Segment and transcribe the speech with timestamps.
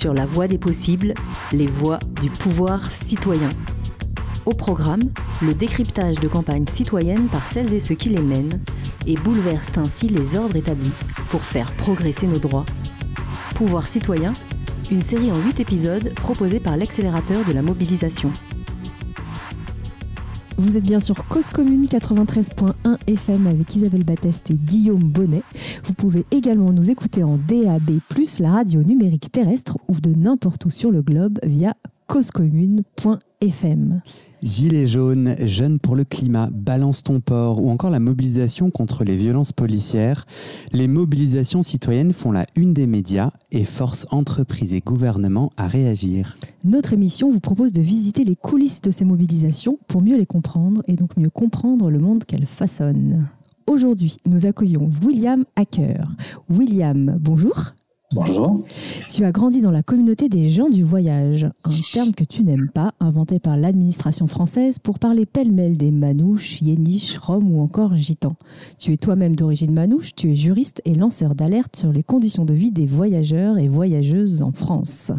[0.00, 1.12] sur la voie des possibles,
[1.52, 3.50] les voies du pouvoir citoyen.
[4.46, 5.10] Au programme,
[5.42, 8.60] le décryptage de campagnes citoyennes par celles et ceux qui les mènent
[9.06, 10.94] et bouleversent ainsi les ordres établis
[11.30, 12.64] pour faire progresser nos droits.
[13.54, 14.32] Pouvoir citoyen,
[14.90, 18.32] une série en 8 épisodes proposée par l'accélérateur de la mobilisation.
[20.70, 25.42] Vous êtes bien sur Cause Commune 93.1 FM avec Isabelle Batteste et Guillaume Bonnet.
[25.82, 27.98] Vous pouvez également nous écouter en DAB+,
[28.38, 31.74] la radio numérique terrestre ou de n'importe où sur le globe via
[32.06, 34.00] causecommune.fm.
[34.42, 39.16] Gilets jaunes, jeunes pour le climat, balance ton port ou encore la mobilisation contre les
[39.16, 40.26] violences policières,
[40.72, 46.38] les mobilisations citoyennes font la une des médias et forcent entreprises et gouvernements à réagir.
[46.64, 50.82] Notre émission vous propose de visiter les coulisses de ces mobilisations pour mieux les comprendre
[50.86, 53.28] et donc mieux comprendre le monde qu'elles façonnent.
[53.66, 56.08] Aujourd'hui, nous accueillons William Hacker.
[56.48, 57.74] William, bonjour.
[58.12, 58.64] Bonjour.
[59.08, 62.68] Tu as grandi dans la communauté des gens du voyage, un terme que tu n'aimes
[62.68, 68.34] pas, inventé par l'administration française pour parler pêle-mêle des manouches, yéniches, roms ou encore gitans.
[68.78, 72.52] Tu es toi-même d'origine manouche, tu es juriste et lanceur d'alerte sur les conditions de
[72.52, 75.12] vie des voyageurs et voyageuses en France.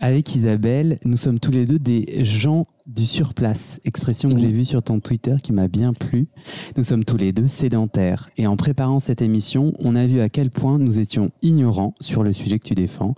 [0.00, 4.64] Avec Isabelle, nous sommes tous les deux des gens du surplace, expression que j'ai vue
[4.64, 6.28] sur ton Twitter qui m'a bien plu.
[6.76, 10.28] Nous sommes tous les deux sédentaires et en préparant cette émission, on a vu à
[10.28, 13.14] quel point nous étions ignorants sur le sujet que tu défends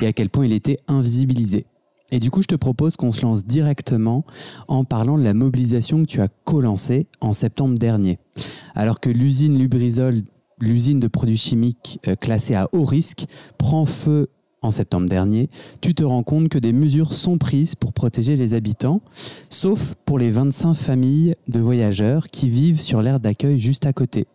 [0.00, 1.66] et à quel point il était invisibilisé.
[2.12, 4.24] Et du coup, je te propose qu'on se lance directement
[4.68, 8.18] en parlant de la mobilisation que tu as co-lancée en septembre dernier.
[8.74, 10.22] Alors que l'usine Lubrizol
[10.60, 13.26] l'usine de produits chimiques euh, classée à haut risque
[13.58, 14.28] prend feu
[14.64, 15.48] en septembre dernier,
[15.80, 19.02] tu te rends compte que des mesures sont prises pour protéger les habitants,
[19.50, 24.26] sauf pour les 25 familles de voyageurs qui vivent sur l'aire d'accueil juste à côté.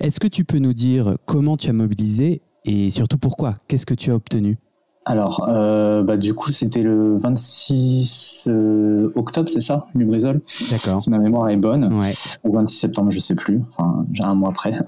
[0.00, 3.54] Est-ce que tu peux nous dire comment tu as mobilisé et surtout pourquoi?
[3.68, 4.58] Qu'est-ce que tu as obtenu?
[5.04, 10.40] Alors, euh, bah, du coup, c'était le 26 euh, octobre, c'est ça, Lubrizol?
[10.70, 11.00] D'accord.
[11.00, 11.92] Si ma mémoire est bonne.
[11.94, 12.12] Ouais.
[12.44, 13.60] Ou 26 septembre, je sais plus.
[13.70, 14.72] Enfin, j'ai un mois après.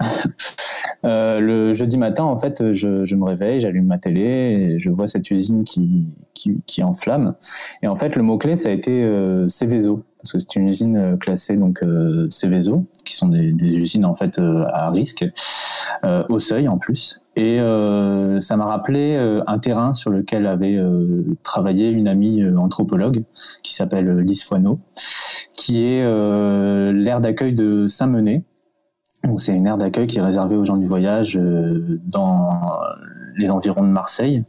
[1.03, 4.89] Euh, le jeudi matin, en fait, je, je me réveille, j'allume ma télé, et je
[4.89, 7.35] vois cette usine qui, qui, qui enflamme.
[7.83, 10.97] Et en fait, le mot-clé, ça a été euh, Céveso, parce que c'est une usine
[10.97, 15.25] euh, classée donc euh, Céveso, qui sont des, usines en fait euh, à risque,
[16.29, 17.21] au seuil en plus.
[17.35, 20.79] Et ça m'a rappelé un terrain sur lequel avait
[21.43, 23.23] travaillé une amie anthropologue
[23.63, 24.79] qui s'appelle Lise Foineau,
[25.55, 26.03] qui est
[26.93, 28.43] l'aire d'accueil de Saint-Menet
[29.37, 32.49] c'est une aire d'accueil qui est réservée aux gens du voyage euh, dans
[33.37, 34.43] les environs de Marseille,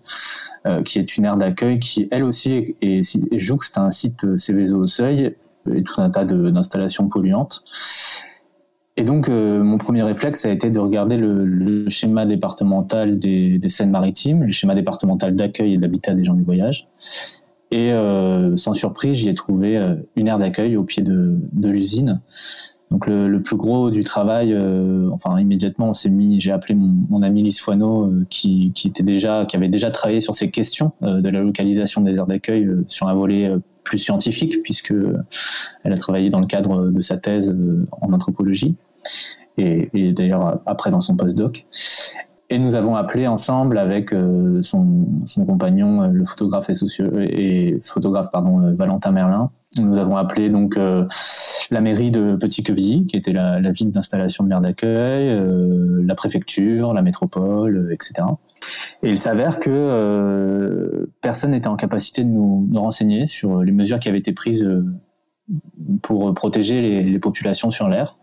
[0.67, 4.87] euh, qui est une aire d'accueil qui elle aussi est, jouxte un site Céveso au
[4.87, 5.37] seuil
[5.75, 7.65] et tout un tas d'installations polluantes.
[8.97, 13.69] Et donc, euh, mon premier réflexe a été de regarder le, schéma départemental des, des
[13.69, 16.89] Seines-Maritimes, le schéma départemental d'accueil et d'habitat des gens du voyage.
[17.73, 17.91] Et
[18.55, 19.77] sans surprise, j'y ai trouvé
[20.15, 22.21] une aire d'accueil au pied de, de l'usine,
[22.91, 26.41] donc le, le, plus gros du travail, euh, enfin immédiatement, on s'est mis.
[26.41, 29.91] J'ai appelé mon, mon, ami Lise Foineau, euh, qui, qui, était déjà, qui avait déjà
[29.91, 33.51] travaillé sur ces questions euh, de la localisation des aires d'accueil euh, sur un volet
[33.87, 34.95] plus scientifique, puisque
[35.85, 37.55] elle a travaillé dans le cadre de sa thèse
[38.03, 38.77] en anthropologie
[39.57, 41.67] et, d'ailleurs après dans son postdoc.
[42.51, 44.11] Et nous avons appelé ensemble avec
[44.63, 46.75] son, son, compagnon, le photographe et,
[47.21, 49.51] et photographe pardon, Valentin Merlin.
[49.79, 50.79] Nous avons appelé donc
[51.71, 56.93] la mairie de Petit-Quevilly, qui était la, ville d'installation de l'aire d'accueil, euh, la préfecture,
[56.93, 58.27] la métropole, euh, etc.
[59.03, 64.01] Et il s'avère que euh, personne n'était en capacité de nous, renseigner sur les mesures
[64.01, 64.85] qui avaient été prises euh,
[66.03, 68.17] pour protéger les, populations sur l'air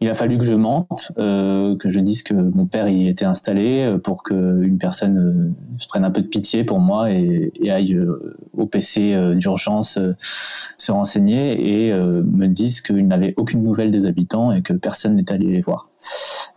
[0.00, 3.24] il a fallu que je mente, euh, que je dise que mon père y était
[3.24, 7.94] installé euh, pour qu'une personne euh, prenne un peu de pitié pour moi et, aille
[7.94, 14.06] euh, au PC euh, d'urgence se renseigner et me dise qu'il n'avait aucune nouvelle des
[14.06, 15.90] habitants et que personne n'était allé les voir.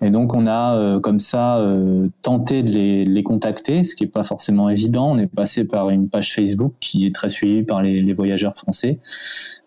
[0.02, 4.04] Et donc on a euh, comme ça euh, tenté de les, les, contacter, ce qui
[4.04, 5.12] n'est pas forcément évident.
[5.12, 9.00] On est passé par une page Facebook qui est très suivie par les, voyageurs français,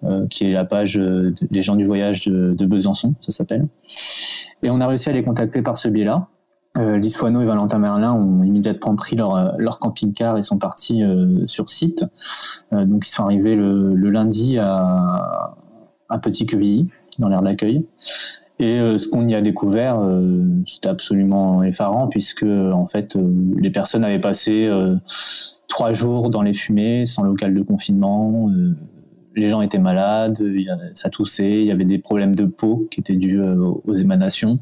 [0.03, 3.69] euh, qui est la page des gens du voyage de, de Besançon, ça s'appelle.
[4.63, 6.27] Et on a réussi à les contacter par ce biais-là.
[6.77, 11.05] Euh, Lise Foineau et Valentin Merlin ont immédiatement pris leur, leur camping-car et sont partis
[11.47, 12.05] sur site.
[12.73, 15.55] Donc ils sont arrivés le, le lundi à,
[16.09, 16.89] à Petit-Quevilly,
[17.19, 17.87] dans l'aire d'accueil.
[18.61, 23.33] Et euh, ce qu'on y a découvert, euh, c'était absolument effarant puisque en fait euh,
[23.59, 24.71] les personnes avaient passé
[25.69, 28.49] trois jours dans les fumées, sans local de confinement.
[29.35, 30.41] les gens étaient malades,
[30.95, 34.61] ça toussait, il y avait des problèmes de peau qui étaient dus aux émanations.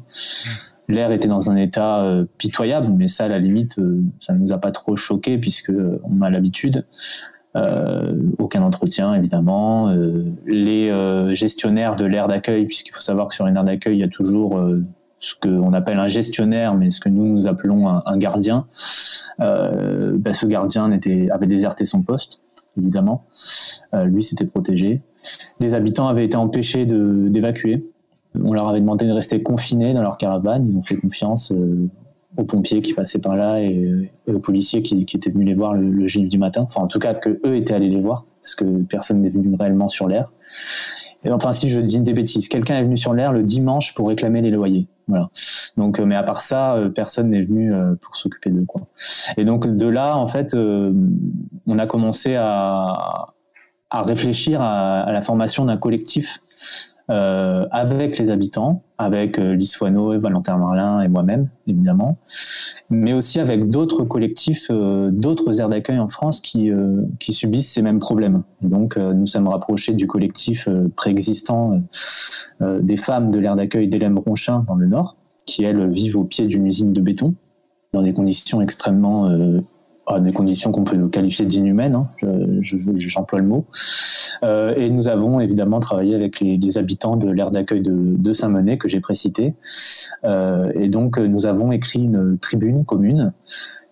[0.87, 3.79] l'air était dans un état pitoyable, mais ça, à la limite,
[4.19, 5.71] ça ne nous a pas trop choqué puisque
[6.03, 6.85] on a l'habitude.
[7.55, 9.93] Aucun entretien évidemment.
[10.45, 14.03] les gestionnaires de l'aire d'accueil, puisqu'il faut savoir que sur une aire d'accueil, il y
[14.03, 14.59] a toujours
[15.19, 18.65] ce qu'on appelle un gestionnaire, mais ce que nous nous appelons un, gardien.
[19.39, 22.41] Ben, ce gardien avait déserté son poste
[22.77, 23.25] évidemment.
[23.93, 25.01] Euh, lui s'était protégé.
[25.59, 27.85] Les habitants avaient été empêchés d'évacuer.
[28.35, 30.67] On leur avait demandé de rester confinés dans leur caravane.
[30.69, 31.87] Ils ont fait confiance euh,
[32.37, 36.27] aux pompiers qui passaient par là et, aux policiers qui, étaient venus les voir le,
[36.27, 36.61] du matin.
[36.63, 39.55] Enfin, en tout cas, que eux étaient allés les voir parce que personne n'est venu
[39.55, 40.31] réellement sur l'air
[41.31, 44.41] enfin, si je dis des bêtises, quelqu'un est venu sur l'air le dimanche pour réclamer
[44.41, 44.87] les loyers.
[45.07, 45.29] Voilà.
[45.77, 48.81] Donc, euh, mais à part ça, euh, personne n'est venu euh, pour s'occuper de quoi.
[49.37, 53.29] Et donc de là, en fait, on a commencé à,
[53.91, 56.41] réfléchir à la formation d'un collectif
[57.09, 59.57] euh, avec les habitants, avec euh,
[60.19, 62.17] Valentin Marlin et moi-même, évidemment,
[62.89, 67.71] mais aussi avec d'autres collectifs, euh, d'autres aires d'accueil en France qui, euh, qui subissent
[67.71, 68.43] ces mêmes problèmes.
[68.63, 71.81] Et donc, nous sommes rapprochés du collectif préexistant
[72.61, 76.47] des femmes de l'aire d'accueil d'Hélène Ronchin dans le Nord, qui, elles, vivent au pied
[76.47, 77.35] d'une usine de béton,
[77.91, 79.29] dans des conditions extrêmement
[80.05, 82.07] à des conditions qu'on peut qualifier d'inhumaines, hein,
[82.61, 83.65] j'emploie le mot.
[84.43, 88.87] Euh, et nous avons évidemment travaillé avec les, habitants de l'aire d'accueil de, Saint-Menet que
[88.87, 89.53] j'ai précité.
[90.23, 93.33] Euh, et donc nous avons écrit une tribune commune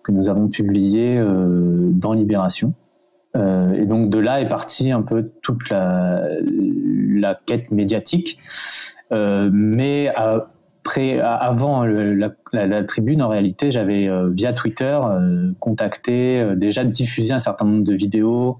[0.02, 2.74] que nous avons publiée euh, dans Libération.
[3.34, 8.38] Et donc de là est partie un peu toute la, la quête médiatique,
[9.10, 10.50] mais à,
[11.22, 17.38] avant la, tribune, en réalité, j'avais euh, via Twitter euh, contacté, euh, déjà diffusé un
[17.38, 18.58] certain nombre de vidéos,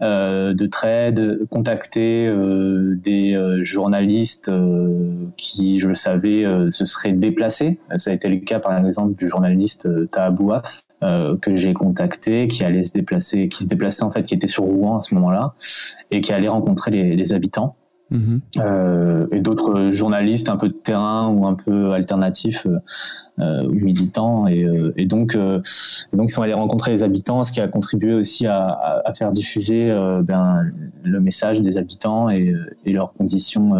[0.00, 2.32] de trades, contacté
[3.02, 4.50] des journalistes
[5.36, 7.78] qui, je le savais, se seraient déplacés.
[7.96, 10.84] Ça a été le cas, par exemple, du journaliste Tahabouaf.
[11.00, 14.64] que j'ai contacté, qui allait se déplacer, qui se déplaçait en fait, qui était sur
[14.64, 15.54] Rouen à ce moment-là,
[16.10, 17.76] et qui allait rencontrer les habitants.
[18.10, 18.40] Mhm.
[18.58, 22.66] Euh, et d'autres journalistes un peu de terrain ou un peu alternatifs
[23.38, 24.46] euh, ou militants.
[24.46, 25.60] Et, euh, et donc euh,
[26.12, 29.30] donc ils sont allés rencontrer les habitants ce qui a contribué aussi à, à, faire
[29.32, 29.92] diffuser
[30.22, 30.70] ben,
[31.02, 32.54] le message des habitants et,
[32.84, 33.72] et leurs conditions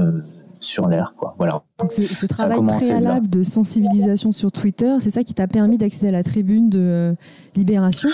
[0.58, 1.34] sur l'air quoi.
[1.38, 1.62] Voilà.
[1.79, 6.08] Donc ce, ce travail préalable de sensibilisation sur Twitter c'est ça qui t'a permis d'accéder
[6.08, 7.14] à la tribune de
[7.55, 8.11] Libération?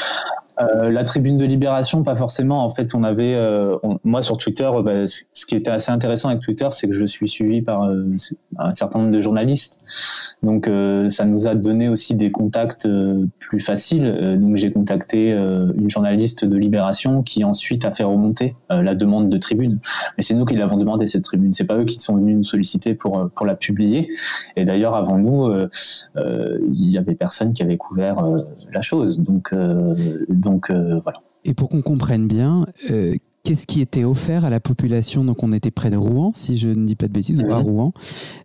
[0.60, 2.64] Euh, la tribune de Libération, pas forcément.
[2.64, 6.28] En fait, on avait, euh, moi sur Twitter, euh, bah, ce qui était assez intéressant
[6.28, 7.88] avec Twitter, c'est que je suis suivi par
[8.58, 9.80] un certain nombre de journalistes.
[10.42, 10.68] Donc,
[11.08, 12.88] ça nous a donné aussi des contacts
[13.38, 14.38] plus faciles.
[14.40, 19.38] donc, j'ai contacté une journaliste de Libération qui ensuite a fait remonter la demande de
[19.38, 19.78] tribune.
[20.16, 21.52] Mais c'est nous qui l'avons demandé cette tribune.
[21.52, 24.08] C'est pas eux qui sont venus nous solliciter pour pour la publier.
[24.56, 25.52] Et d'ailleurs, avant nous,
[26.16, 28.24] il y avait personne qui avait couvert
[28.72, 29.20] la chose.
[29.20, 29.52] Donc
[30.70, 31.00] euh.
[31.44, 35.24] Et pour qu'on comprenne bien, euh, qu'est-ce qui était offert à la population?
[35.24, 37.56] Donc on était près de Rouen, si je ne dis pas de bêtises, ou à.
[37.56, 37.92] Rouen.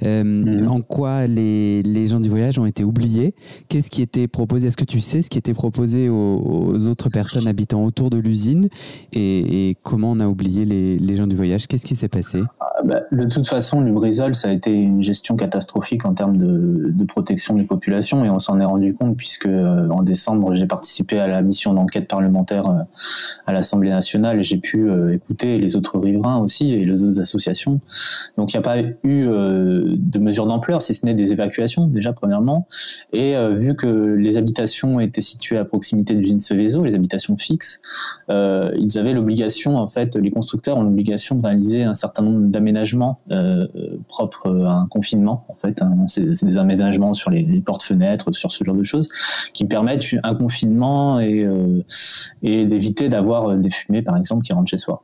[0.03, 0.65] Euh.
[0.67, 3.35] En quoi les, les, gens du voyage ont été oubliés?
[3.69, 4.67] Qu'est-ce qui était proposé?
[4.67, 8.69] Est-ce que tu sais ce qui était proposé aux, autres personnes habitant autour de l'usine?
[9.13, 11.67] Et, comment on a oublié les, les gens du voyage?
[11.67, 12.41] Qu'est-ce qui s'est passé?
[12.59, 16.91] Ah, bah, de toute façon, Lubrizol, ça a été une gestion catastrophique en termes de,
[16.91, 20.67] de protection des populations et on s'en est rendu compte puisque euh, en décembre, j'ai
[20.67, 22.81] participé à la mission d'enquête parlementaire euh,
[23.47, 27.19] à l'Assemblée nationale et j'ai pu euh, écouter les autres riverains aussi et les autres
[27.19, 27.81] associations.
[28.37, 32.13] Donc il n'y a pas eu de mesures d'ampleur, si ce n'est des évacuations déjà
[32.13, 32.67] premièrement.
[33.13, 37.81] Et vu que les habitations étaient situées à proximité du l'usine Seveso, les habitations fixes,
[38.29, 42.67] ils avaient l'obligation, en fait, les constructeurs ont l'obligation de réaliser un certain nombre d'aménagements
[42.67, 43.67] aménagements euh,
[44.07, 45.45] propres à un confinement.
[45.49, 46.05] En fait, hein.
[46.07, 49.09] c'est des aménagements sur les, portes-fenêtres, sur ce genre de choses,
[49.53, 51.83] qui permettent un confinement et, euh,
[52.43, 55.03] et d'éviter d'avoir des fumées, par exemple, qui rentrent chez soi.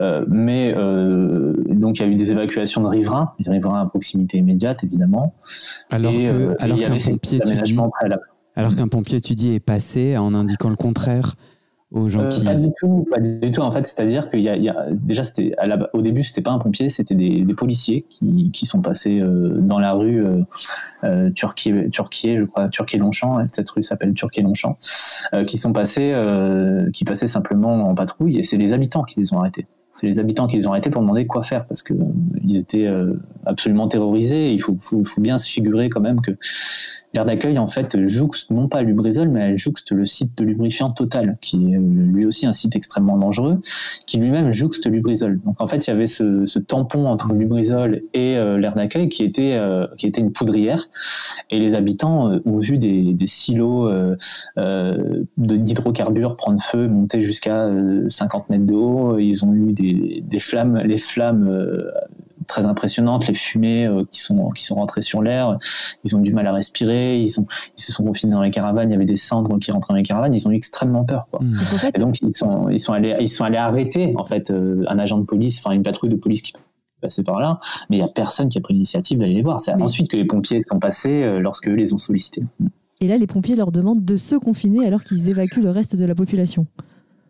[0.00, 4.38] Euh, mais donc il y a eu des évacuations de riverains, des riverains à proximité
[4.38, 5.34] immédiate évidemment.
[5.90, 7.40] Alors que alors qu'un pompier,
[8.56, 11.34] alors qu'un pompier étudié est passé en indiquant le contraire
[11.94, 12.44] aux gens euh, qui...
[12.44, 13.86] Pas du tout, pas du tout en fait.
[13.86, 15.54] C'est-à-dire qu'il y, y, a déjà c'était
[15.92, 19.58] au début c'était pas un pompier, c'était des, des, policiers qui, qui sont passés euh,
[19.60, 20.42] dans la rue euh,
[21.04, 23.38] euh Turquier, je crois, Turquier Longchamp.
[23.38, 24.76] Hein, cette rue s'appelle Turquier Longchamp,
[25.46, 26.14] qui sont passés,
[26.92, 29.66] qui passaient simplement en patrouille et c'est les habitants qui les ont arrêtés.
[30.00, 31.94] C'est les habitants qui les ont arrêtés pour demander quoi faire parce que
[32.42, 32.88] ils étaient
[33.46, 34.50] absolument terrorisés.
[34.50, 36.32] Il faut, faut, faut bien se figurer quand même que
[37.14, 40.88] l'aire d'accueil en fait jouxte non pas Lubrizol, mais elle jouxte le site de lubrifiant
[40.88, 43.60] Total, qui est lui aussi un site extrêmement dangereux,
[44.06, 45.40] qui lui-même jouxte Lubrizol.
[45.44, 49.58] Donc en fait, il y avait ce, tampon entre Lubrizol et l'aire d'accueil qui était
[49.96, 50.88] qui était une poudrière,
[51.50, 53.90] et les habitants ont vu des, des silos
[55.36, 57.70] d'hydrocarbures prendre feu, monter jusqu'à
[58.08, 59.18] 50 mètres de haut.
[59.18, 61.48] Ils ont eu des, des flammes, les flammes
[62.46, 65.58] très impressionnantes, les fumées euh, qui sont qui sont rentrées sur l'air.
[66.04, 67.20] Ils ont du mal à respirer.
[67.20, 67.46] Ils sont
[67.76, 68.90] ils se sont confinés dans les caravanes.
[68.90, 70.34] Il y avait des cendres qui rentraient dans les caravanes.
[70.34, 71.26] Ils ont eu extrêmement peur.
[71.30, 71.40] Quoi.
[71.42, 71.54] Mmh.
[71.94, 74.98] Et donc ils sont ils sont allés ils sont allés arrêter en fait euh, un
[74.98, 76.52] agent de police, enfin une patrouille de police qui
[77.00, 77.60] passait par là,
[77.90, 79.60] mais il y a personne qui a pris l'initiative d'aller les voir.
[79.60, 82.42] C'est ensuite que les pompiers sont passés euh, lorsque eux les ont sollicités.
[83.00, 86.04] Et là, les pompiers leur demandent de se confiner alors qu'ils évacuent le reste de
[86.04, 86.66] la population.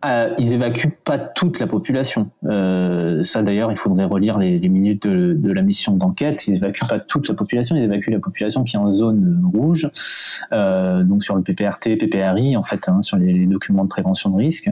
[0.05, 2.31] Euh, ils évacuent pas toute la population.
[2.45, 6.47] Euh, ça d'ailleurs, il faudrait relire les, minutes de, la mission d'enquête.
[6.47, 9.91] Ils évacuent pas toute la population, ils évacuent la population qui est en zone rouge,
[10.53, 14.37] euh, donc sur le PPRT, PPRI en fait, hein, sur les, documents de prévention de
[14.37, 14.71] risque.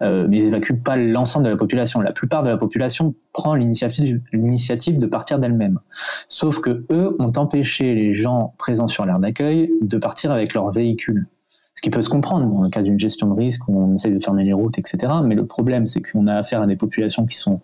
[0.00, 2.00] mais ils évacuent pas l'ensemble de la population.
[2.00, 5.80] La plupart de la population prend l'initiative de partir d'elle-même.
[6.28, 10.70] Sauf que eux ont empêché les gens présents sur l'aire d'accueil de partir avec leur
[10.70, 11.26] véhicule
[11.82, 14.12] ce qui peut se comprendre dans le cas d'une gestion de risque où on essaie
[14.12, 15.14] de fermer les routes, etc.
[15.24, 17.60] Mais le problème, c'est qu'on a affaire à des populations qui sont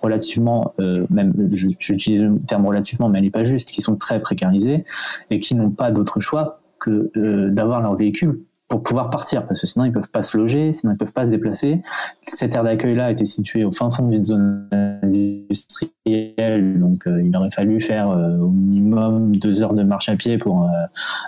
[0.00, 1.34] relativement, euh, même
[1.78, 4.82] j'utilise le terme relativement, mais elle n'est pas juste, qui sont très précarisées
[5.28, 8.40] et qui n'ont pas d'autre choix que euh, d'avoir leur véhicule
[8.70, 11.26] pour pouvoir partir, parce que sinon ils peuvent pas se loger, sinon ils peuvent pas
[11.26, 11.82] se déplacer.
[12.22, 17.50] Cette aire d'accueil-là était située au fin fond d'une zone industrielle, donc euh, il aurait
[17.50, 20.68] fallu faire euh, au minimum deux heures de marche à pied pour euh,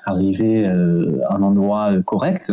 [0.04, 2.52] arriver à un endroit correct.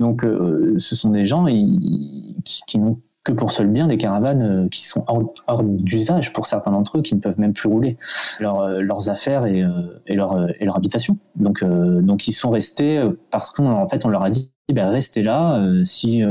[0.00, 2.34] Donc ce sont des gens qui,
[2.66, 5.04] qui n'ont que pour seul bien des caravanes euh, qui sont
[5.46, 7.96] hors, d'usage pour certains d'entre eux, qui ne peuvent même plus rouler
[8.40, 9.68] euh, leurs affaires et, euh,
[10.06, 11.18] et, leur, et leur habitation.
[11.36, 15.62] Donc, donc ils sont restés parce qu'en fait on leur a dit ben, restez là.
[15.84, 16.22] si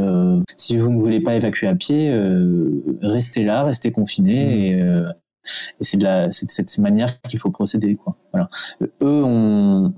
[0.58, 2.14] si vous ne voulez pas évacuer à pied,
[3.02, 4.76] restez là, restez confinés.
[4.76, 4.80] Mmh.
[4.80, 5.12] Et,
[5.80, 7.96] et c'est de, la, c'est de cette manière qu'il faut procéder.
[7.96, 8.16] Quoi.
[8.34, 8.50] Voilà.
[9.02, 9.94] Eux ont,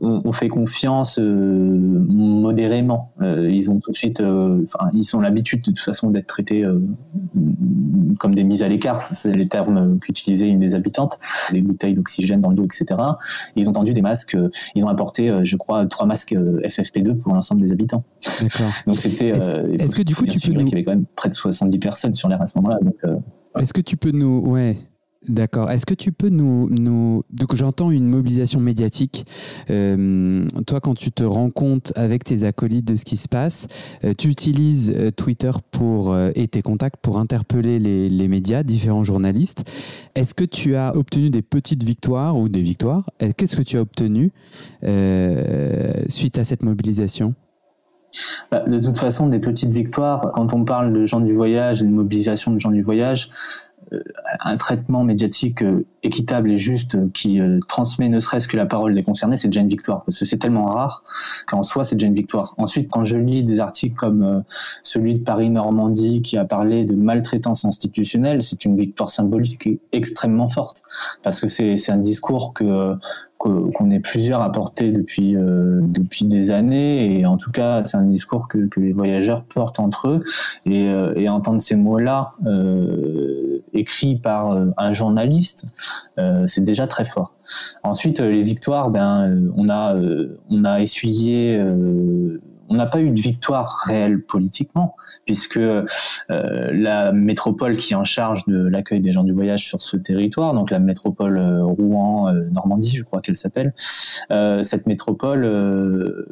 [0.00, 3.12] on, fait confiance euh, modérément.
[3.20, 6.26] Euh, ils ont tout de suite, euh, enfin, ils ont l'habitude de toute façon d'être
[6.26, 6.64] traités
[8.18, 9.04] comme des mises à l'écart.
[9.14, 11.18] C'est les termes qu'utilisaient une des habitantes.
[11.52, 13.00] Les bouteilles d'oxygène dans le dos, etc.
[13.56, 14.36] ils ont tendu des masques.
[14.74, 18.04] Ils ont apporté, je crois, trois masques FFP2 pour l'ensemble des habitants.
[18.40, 18.70] D'accord.
[18.86, 19.28] Donc c'était.
[19.28, 20.66] Est-ce, que du coup tu peux nous...
[20.66, 22.78] Il y avait quand même près de 70 personnes sur l'air à ce moment-là.
[22.82, 22.96] Donc,
[23.60, 24.76] est-ce que tu peux nous, ouais,
[25.28, 25.70] D'accord.
[25.70, 26.68] Est-ce que tu peux nous,
[27.30, 29.24] donc j'entends une mobilisation médiatique.
[29.70, 33.66] Euh, toi, quand tu te rends compte avec tes acolytes de ce qui se passe,
[34.04, 39.04] euh, tu utilises euh, Twitter pour et tes contacts pour interpeller les, les médias, différents
[39.04, 39.64] journalistes.
[40.14, 43.08] Est-ce que tu as obtenu des petites victoires ou des victoires?
[43.36, 44.30] Qu'est-ce que tu as obtenu
[46.08, 47.34] suite à cette mobilisation?
[48.50, 51.86] Bah, de toute façon, des petites victoires, quand on parle de gens du voyage et
[51.86, 53.30] de mobilisation de gens du voyage,
[54.40, 58.94] un traitement médiatique euh, équitable et juste euh, qui transmet ne serait-ce que la parole
[58.94, 60.04] des concernés, c'est déjà une victoire.
[60.04, 61.02] Parce que c'est tellement rare
[61.46, 62.54] qu'en soi, c'est déjà une victoire.
[62.58, 64.44] Ensuite, quand je lis des articles comme
[64.82, 70.82] celui de Paris-Normandie qui a parlé de maltraitance institutionnelle, c'est une victoire symbolique extrêmement forte.
[71.22, 72.96] Parce que c'est un discours que
[73.38, 77.96] qu'on est plusieurs à porter depuis euh, depuis des années et en tout cas c'est
[77.96, 80.24] un discours que, les voyageurs portent entre eux
[80.66, 85.68] et, euh, entendre ces mots-là euh, écrits par euh, un journaliste euh,
[86.46, 87.34] c'est déjà très fort.
[87.82, 89.96] Ensuite les victoires ben on a
[90.50, 91.60] on a essuyé
[92.68, 94.96] on n'a pas eu de victoire réelle politiquement,
[95.26, 95.84] puisque euh,
[96.28, 100.54] la métropole qui est en charge de l'accueil des gens du voyage sur ce territoire,
[100.54, 103.74] donc la métropole euh, Rouen-Normandie, euh, je crois qu'elle s'appelle,
[104.62, 106.26] cette métropole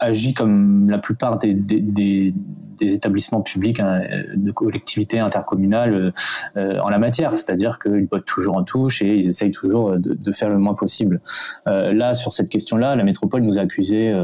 [0.00, 2.34] agit comme la plupart des,
[2.80, 4.00] établissements publics hein,
[4.36, 6.12] de collectivités intercommunales
[6.56, 10.32] en la matière, c'est-à-dire qu'ils bottent toujours en touche et ils essayent toujours de, de
[10.32, 11.20] faire le moins possible.
[11.66, 14.14] là, sur cette question-là, la métropole nous a accusés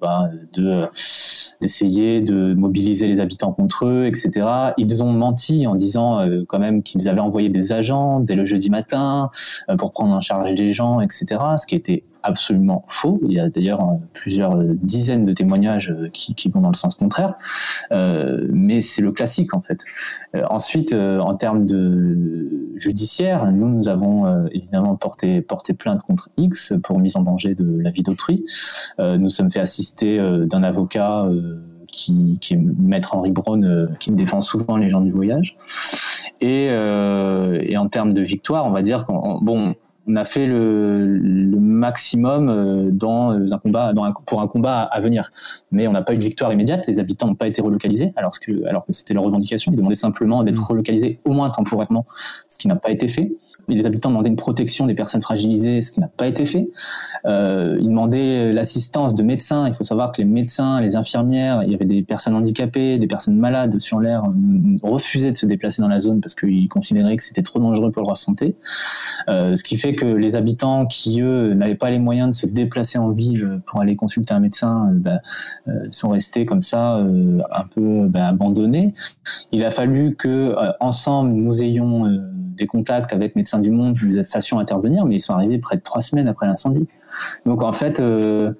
[0.00, 0.88] bah, de
[1.62, 4.46] d'essayer de mobiliser les habitants contre eux, etc.
[4.76, 8.44] Ils ont menti en disant euh, quand même qu'ils avaient envoyé des agents dès le
[8.44, 9.30] jeudi matin
[9.70, 11.26] euh, pour prendre en charge les gens, etc.
[11.56, 13.20] Ce qui était absolument faux.
[13.24, 16.94] Il y a d'ailleurs euh, plusieurs dizaines de témoignages qui, qui, vont dans le sens
[16.94, 17.34] contraire,
[17.92, 19.78] euh, mais c'est le classique en fait.
[20.34, 26.74] Euh, ensuite, en termes de judiciaire, nous nous avons évidemment porté porté plainte contre X
[26.82, 28.44] pour mise en danger de la vie d'autrui.
[28.98, 31.28] nous sommes fait assister d'un avocat.
[31.94, 35.58] Qui, qui, est maître Henri Braun, qui défend souvent les gens du voyage.
[36.40, 39.74] Et, et en termes de victoire, on va dire qu'on bon,
[40.06, 41.20] on a fait le,
[41.58, 43.92] maximum euh, dans un combat,
[44.26, 45.32] pour un combat à, venir.
[45.72, 46.86] Mais on n'a pas eu de victoire immédiate.
[46.86, 49.72] Les habitants n'ont pas été relocalisés, alors que, alors que c'était leur revendication.
[49.72, 50.64] Ils demandaient simplement d'être mmh.
[50.64, 52.06] relocalisés au moins temporairement,
[52.48, 53.32] ce qui n'a pas été fait
[53.68, 56.68] les habitants demandaient une protection des personnes fragilisées, ce qui n'a pas été fait.
[57.26, 59.68] Euh, ils demandaient l'assistance de médecins.
[59.68, 63.06] Il faut savoir que les médecins, les infirmières, il y avait des personnes handicapées, des
[63.06, 67.16] personnes malades sur l'air, euh, refusaient de se déplacer dans la zone parce qu'ils considéraient
[67.16, 68.56] que c'était trop dangereux pour leur santé.
[69.28, 72.46] Euh, ce qui fait que les habitants qui, eux, n'avaient pas les moyens de se
[72.46, 75.20] déplacer en ville pour aller consulter un médecin, euh, bah,
[75.68, 78.94] euh, sont restés comme ça, un peu bah, abandonnés.
[79.52, 82.06] Il a fallu que, ensemble, nous ayons
[82.56, 85.82] des contacts avec Médecins du Monde, nous fassions intervenir, mais ils sont arrivés près de
[85.82, 86.86] trois semaines après l'incendie.
[87.46, 88.52] Donc en fait, euh,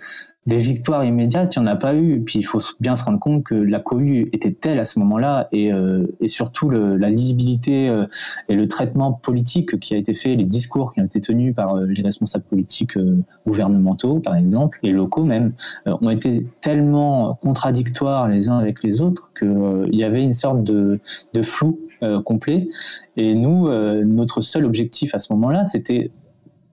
[0.47, 2.21] des victoires immédiates, il n'y en a pas eu.
[2.21, 5.49] Puis il faut bien se rendre compte que la cohue était telle à ce moment-là,
[5.53, 8.07] et, euh, surtout la lisibilité euh,
[8.49, 11.77] et le traitement politique qui a été fait, les discours qui ont été tenus par
[11.77, 12.99] euh, les responsables politiques
[13.47, 15.53] gouvernementaux, par exemple, et locaux même,
[15.87, 21.01] ont été tellement contradictoires les uns avec les autres qu'il y avait une sorte de
[21.43, 21.81] flou
[22.25, 22.69] complet.
[23.17, 23.69] Et nous,
[24.05, 26.11] notre seul objectif à ce moment-là, c'était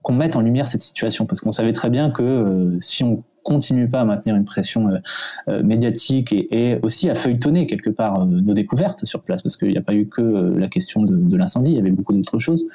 [0.02, 3.88] qu'on mette en lumière cette situation, parce qu'on savait très bien que si on continue
[3.88, 4.98] pas à maintenir une pression euh,
[5.48, 9.68] euh, médiatique et, aussi à feuilletonner quelque part euh, nos découvertes sur place, parce qu'il
[9.68, 12.66] n'y a pas eu que la question de, l'incendie, il y avait beaucoup d'autres choses.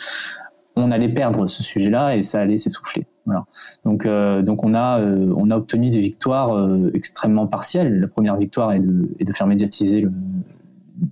[0.76, 3.08] On allait perdre ce sujet-là et ça allait s'essouffler.
[3.26, 3.46] Voilà.
[3.86, 8.02] Donc, donc on a on a obtenu des victoires extrêmement partielles.
[8.02, 10.12] La première victoire est de, est de faire médiatiser le,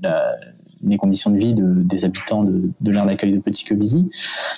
[0.01, 0.35] la,
[0.85, 4.09] les conditions de vie de, des habitants de, de l'aire d'accueil de Petit Quevilly.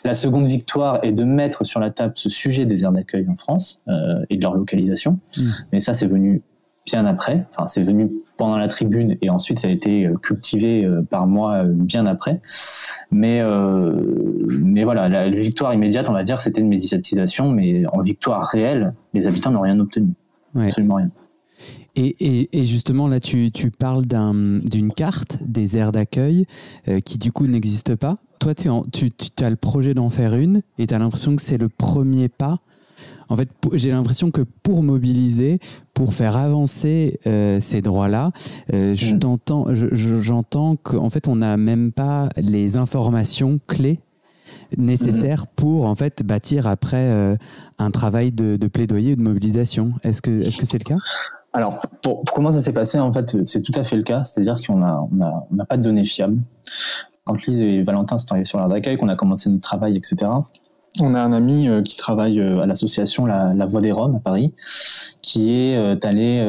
[0.03, 3.35] La seconde victoire est de mettre sur la table ce sujet des aires d'accueil en
[3.35, 5.19] France euh, et de leur localisation.
[5.37, 5.41] Mmh.
[5.73, 6.41] Mais ça, c'est venu
[6.85, 7.45] bien après.
[7.51, 11.25] Enfin, c'est venu pendant la tribune et ensuite ça a été euh, cultivé euh, par
[11.25, 12.41] moi bien après.
[13.11, 13.41] Mais
[14.49, 18.93] mais voilà, la, victoire immédiate, on va dire, c'était une médiatisation, mais en victoire réelle,
[19.13, 20.09] les habitants n'ont rien obtenu,
[20.55, 21.11] absolument rien.
[21.97, 26.45] Et, et, justement, là, tu, tu parles d'une carte des aires d'accueil
[26.89, 28.17] euh, qui, du coup, n'existe pas.
[28.39, 31.57] Toi, tu, tu as le projet d'en faire une et tu as l'impression que c'est
[31.57, 32.59] le premier pas.
[33.29, 35.59] En fait, j'ai l'impression que pour mobiliser,
[35.93, 38.31] pour faire avancer euh, ces droits-là,
[38.73, 40.21] euh, mm.
[40.21, 43.99] j'entends qu'en fait, on n'a même pas les informations clés
[44.77, 45.53] nécessaires mm.
[45.55, 47.37] pour en fait bâtir après
[47.79, 49.93] un travail de, de plaidoyer ou de mobilisation.
[50.03, 50.97] Est-ce que est-ce que c'est le cas?
[51.55, 54.25] Alors, pour, comment ça s'est passé, en fait, c'est tout à fait le cas.
[54.25, 56.39] C'est-à-dire qu'on n'a pas de données fiables.
[57.23, 60.27] Quand Lise et Valentin sont arrivés sur l'air d'accueil, qu'on a commencé notre travail, etc.,
[60.99, 64.19] on a un ami euh, qui travaille euh, à l'association la, Voix des Roms à
[64.19, 64.53] Paris,
[65.21, 66.39] qui est euh, allé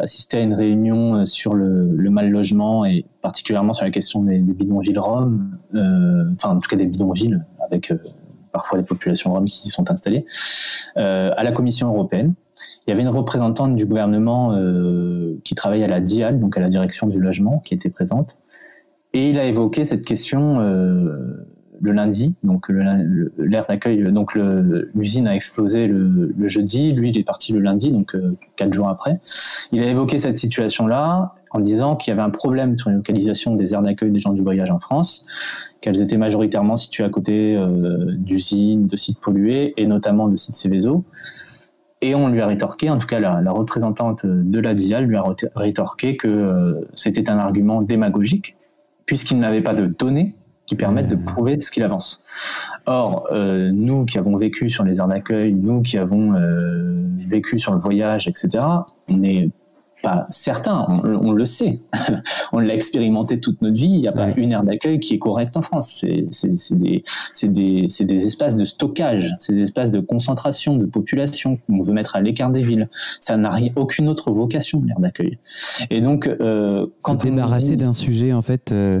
[0.00, 4.52] assister à une réunion sur le, mal logement et particulièrement sur la question des, des
[4.52, 5.58] bidonvilles roms,
[6.34, 7.92] enfin en tout cas des bidonvilles avec
[8.52, 10.24] parfois des populations roms qui s'y sont installées,
[10.94, 12.34] à la Commission européenne
[12.86, 16.60] il y avait une représentante du gouvernement euh, qui travaille à la DIAL, donc à
[16.60, 18.36] la direction du logement, qui était présente.
[19.14, 21.46] Et il a évoqué cette question euh,
[21.80, 22.68] le lundi, donc
[23.38, 24.34] l'air d'accueil, donc
[24.94, 28.88] l'usine a explosé le, jeudi, lui il est parti le lundi, donc euh, quatre jours
[28.88, 29.18] après.
[29.72, 33.54] Il a évoqué cette situation-là en disant qu'il y avait un problème sur la localisation
[33.54, 35.26] des aires d'accueil des gens du voyage en France,
[35.80, 37.56] qu'elles étaient majoritairement situées à côté
[38.16, 41.04] d'usines, de sites pollués et notamment de sites Céveso.
[42.04, 45.24] Et on lui a rétorqué, en tout cas la, représentante de la DIAL lui a
[45.56, 48.56] rétorqué que euh, c'était un argument démagogique,
[49.06, 50.34] puisqu'il n'avait pas de données
[50.66, 51.24] qui permettent de mmh.
[51.24, 52.22] prouver ce qu'il avance.
[52.84, 57.58] Or, euh, nous qui avons vécu sur les aires d'accueil, nous qui avons euh, vécu
[57.58, 58.62] sur le voyage, etc.,
[59.08, 59.48] on est
[60.04, 61.80] pas certain, on, le sait.
[62.52, 63.86] on l'a expérimenté toute notre vie.
[63.86, 66.04] Il n'y a pas une aire d'accueil qui est correcte en France.
[66.30, 67.02] C'est des,
[67.42, 72.16] des, des, espaces de stockage, c'est des espaces de concentration de population qu'on veut mettre
[72.16, 72.88] à l'écart des villes.
[73.20, 75.38] Ça n'a aucune autre vocation, l'aire d'accueil.
[75.90, 79.00] Et donc, euh, quand Se débarrasser d'un sujet en fait euh,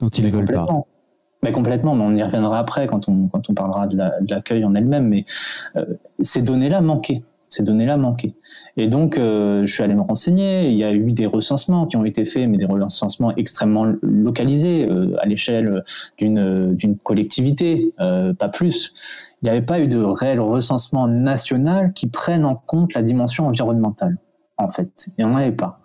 [0.00, 0.66] dont ils ne veulent pas.
[1.42, 3.98] Mais complètement, mais on y reviendra après quand on, quand on parlera de
[4.30, 5.08] l'accueil en elle-même.
[5.08, 5.24] Mais
[5.76, 5.84] euh,
[6.20, 7.22] ces données-là manquaient
[7.54, 8.34] ces données-là manquaient.
[8.76, 10.68] Et donc, euh, je suis allé me renseigner.
[10.68, 14.88] Il y a eu des recensements qui ont été faits, mais des recensements extrêmement localisés
[14.90, 15.84] euh, à l'échelle
[16.18, 18.92] d'une d'une collectivité, euh, pas plus.
[19.40, 23.46] Il n'y avait pas eu de réel recensement national qui prenne en compte la dimension
[23.46, 24.18] environnementale,
[24.58, 25.08] en fait.
[25.16, 25.80] Il n'y en avait pas.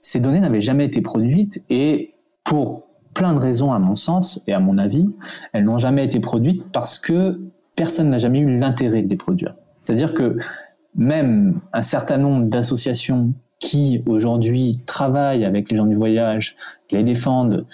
[0.00, 2.14] Ces données n'avaient jamais été produites et
[2.44, 5.06] pour plein de raisons, à mon sens et à mon avis,
[5.52, 7.40] elles n'ont jamais été produites parce que
[7.76, 9.54] personne n'a jamais eu l'intérêt de les produire.
[9.84, 10.38] C'est-à-dire que
[10.94, 16.56] même un certain nombre d'associations qui aujourd'hui travaillent avec les gens du voyage,
[16.90, 17.66] les défendent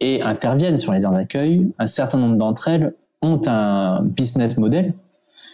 [0.00, 4.94] et interviennent sur les aires d'accueil, un certain nombre d'entre elles ont un business model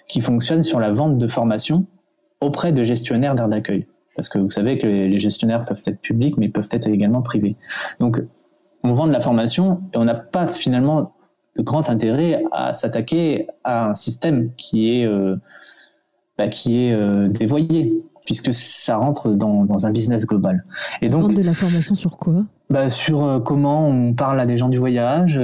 [0.06, 1.86] qui fonctionne sur la vente de formation
[2.40, 3.86] auprès de gestionnaires d'aires d'accueil.
[4.16, 7.56] Parce que vous savez que les gestionnaires peuvent être publics, mais peuvent être également privés.
[8.00, 8.22] Donc,
[8.82, 11.14] on vend de la formation et on n'a pas finalement
[11.56, 15.36] de grand intérêt à s'attaquer à un système qui est, euh,
[16.38, 17.94] bah, qui est euh, dévoyé,
[18.24, 20.64] puisque ça rentre dans, dans un business global.
[21.02, 22.44] Et donc, de la formation sur quoi?
[22.70, 25.40] Bah, Sur euh, comment on parle à des gens du voyage,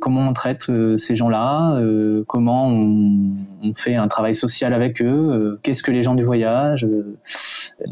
[0.00, 1.80] comment on traite ces gens-là,
[2.26, 6.86] comment on, on, fait un travail social avec eux, qu'est-ce que les gens du voyage.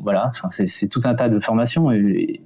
[0.03, 1.93] voilà, c'est tout un tas de formations.
[1.93, 2.41] Et,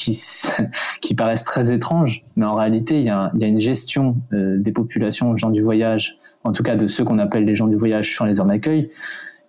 [0.00, 0.18] qui,
[1.00, 4.16] qui paraissent très étranges, mais en réalité, il y a, il y a une gestion
[4.32, 7.68] euh, des populations gens du voyage, en tout cas de ceux qu'on appelle les gens
[7.68, 8.90] du voyage sur les aires d'accueil,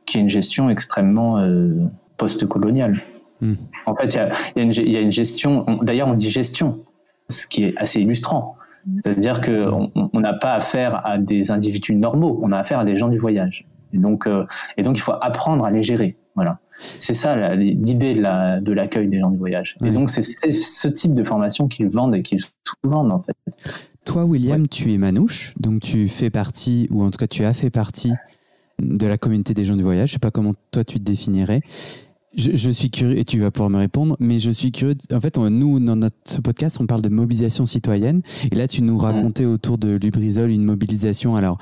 [0.05, 1.75] qui est une gestion extrêmement euh,
[2.17, 3.01] post-coloniale.
[3.41, 3.55] Hmm.
[3.85, 6.07] En fait, il y, a, il, y a une, il y, a, une, gestion, d'ailleurs
[6.07, 6.79] on dit gestion,
[7.29, 8.55] ce qui est assez illustrant.
[8.97, 13.09] C'est-à-dire qu'on n'a pas affaire à des individus normaux, on a affaire à des gens
[13.09, 13.67] du voyage.
[13.93, 14.45] Et donc, euh,
[14.77, 16.17] et donc il faut apprendre à les gérer.
[16.35, 16.59] Voilà.
[16.77, 19.77] C'est ça l'idée de l'accueil des gens du voyage.
[19.83, 23.35] Et donc c'est ce type de formation qu'ils vendent et qu'ils sous-vendent en fait.
[24.05, 27.53] Toi, William, tu es manouche, donc tu fais partie, ou en tout cas tu as
[27.53, 28.13] fait partie
[28.79, 30.09] de la communauté des gens du voyage.
[30.09, 31.61] Je sais pas comment toi tu te définirais.
[32.33, 34.95] Je, suis curieux, et tu vas pouvoir me répondre, mais je suis curieux.
[35.11, 38.21] En fait, nous, dans notre podcast, on parle de mobilisation citoyenne.
[38.49, 41.57] Et là, tu nous racontais autour de Lubrizol une mobilisation, alors,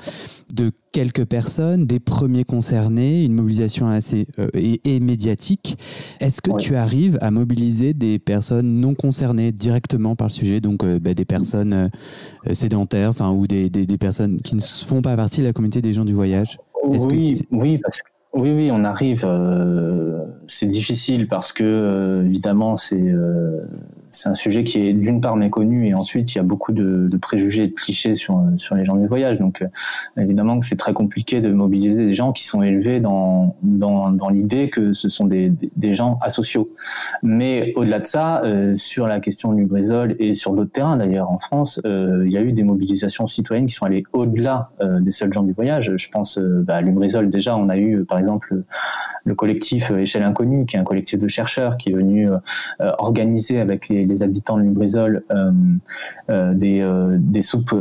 [0.54, 5.76] de quelques personnes, des premiers concernés, une mobilisation assez euh, et, médiatique.
[6.20, 10.84] Est-ce que tu arrives à mobiliser des personnes non concernées directement par le sujet, donc
[10.84, 15.02] euh, bah, des personnes euh, sédentaires, enfin, ou des, des, des, personnes qui ne font
[15.02, 16.58] pas partie de la communauté des gens du voyage?
[16.84, 19.24] Oui, oui, parce que oui, oui, on arrive.
[19.26, 23.66] Euh, c'est difficile parce que, euh, évidemment, c'est euh,
[24.10, 27.08] c'est un sujet qui est d'une part méconnu et ensuite il y a beaucoup de,
[27.20, 29.38] préjugés et de clichés sur, sur les gens du voyage.
[29.38, 29.64] Donc,
[30.16, 34.28] évidemment que c'est très compliqué de mobiliser des gens qui sont élevés dans, dans, dans
[34.28, 36.70] l'idée que ce sont des, des gens asociaux.
[37.22, 38.42] Mais au-delà de ça,
[38.74, 42.42] sur la question du Brésil et sur d'autres terrains d'ailleurs en France, il y a
[42.42, 44.70] eu des mobilisations citoyennes qui sont allées au-delà
[45.00, 45.92] des seuls gens du voyage.
[45.96, 48.62] Je pense bah, à Lubrizol déjà, on a eu par exemple
[49.24, 52.38] le collectif Échelle Inconnue, qui est un collectif de chercheurs qui est venu euh,
[52.80, 56.86] euh, organiser avec les, habitants de Lubrizol euh, des,
[57.18, 57.74] des soupes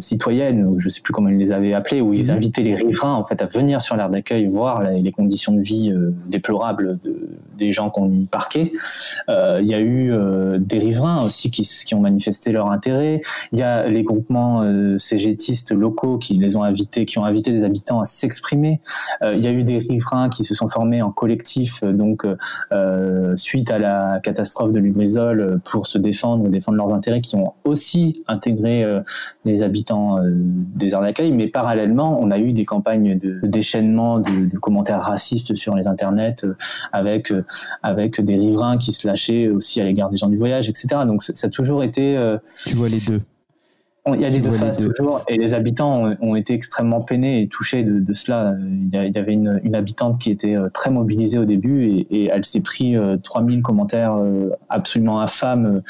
[0.00, 2.36] citoyennes, je ne sais plus comment ils les avaient appelées, où ils mhm.
[2.36, 5.92] invitaient les riverains en fait à venir sur l'aire d'accueil voir les, conditions de vie
[6.26, 6.98] déplorables
[7.56, 8.72] des gens qu'on y parquait.
[9.28, 10.12] Il y a eu
[10.58, 13.20] des riverains aussi qui, qui, ont manifesté leur intérêt.
[13.52, 14.64] Il y a les groupements
[14.98, 18.80] cégétistes locaux qui les ont invités, qui ont invité des habitants à s'exprimer.
[19.22, 22.24] Il y a eu des riverains qui se sont formés en collectif, euh, donc
[22.72, 27.36] euh, suite à la catastrophe de Lubrizol, euh, pour se défendre, défendre leurs intérêts, qui
[27.36, 28.84] ont aussi intégré
[29.44, 30.18] les habitants
[30.74, 31.32] des aires d'accueil.
[31.32, 36.44] Mais parallèlement, on a eu des campagnes de déchaînement de, commentaires racistes sur les internets,
[36.92, 37.32] avec
[37.82, 40.88] avec des riverains qui se lâchaient aussi à l'égard des gens du voyage, etc.
[41.06, 42.18] Donc ça a toujours été.
[42.66, 43.20] Tu vois les deux.
[44.14, 47.48] Il y a les deux phases toujours, et les habitants ont, été extrêmement peinés et
[47.48, 48.54] touchés de, cela.
[48.60, 52.60] Il y, avait une, habitante qui était euh, très mobilisée au début et, elle s'est
[52.60, 55.82] pris 3000 euh, commentaires euh, absolument infâmes,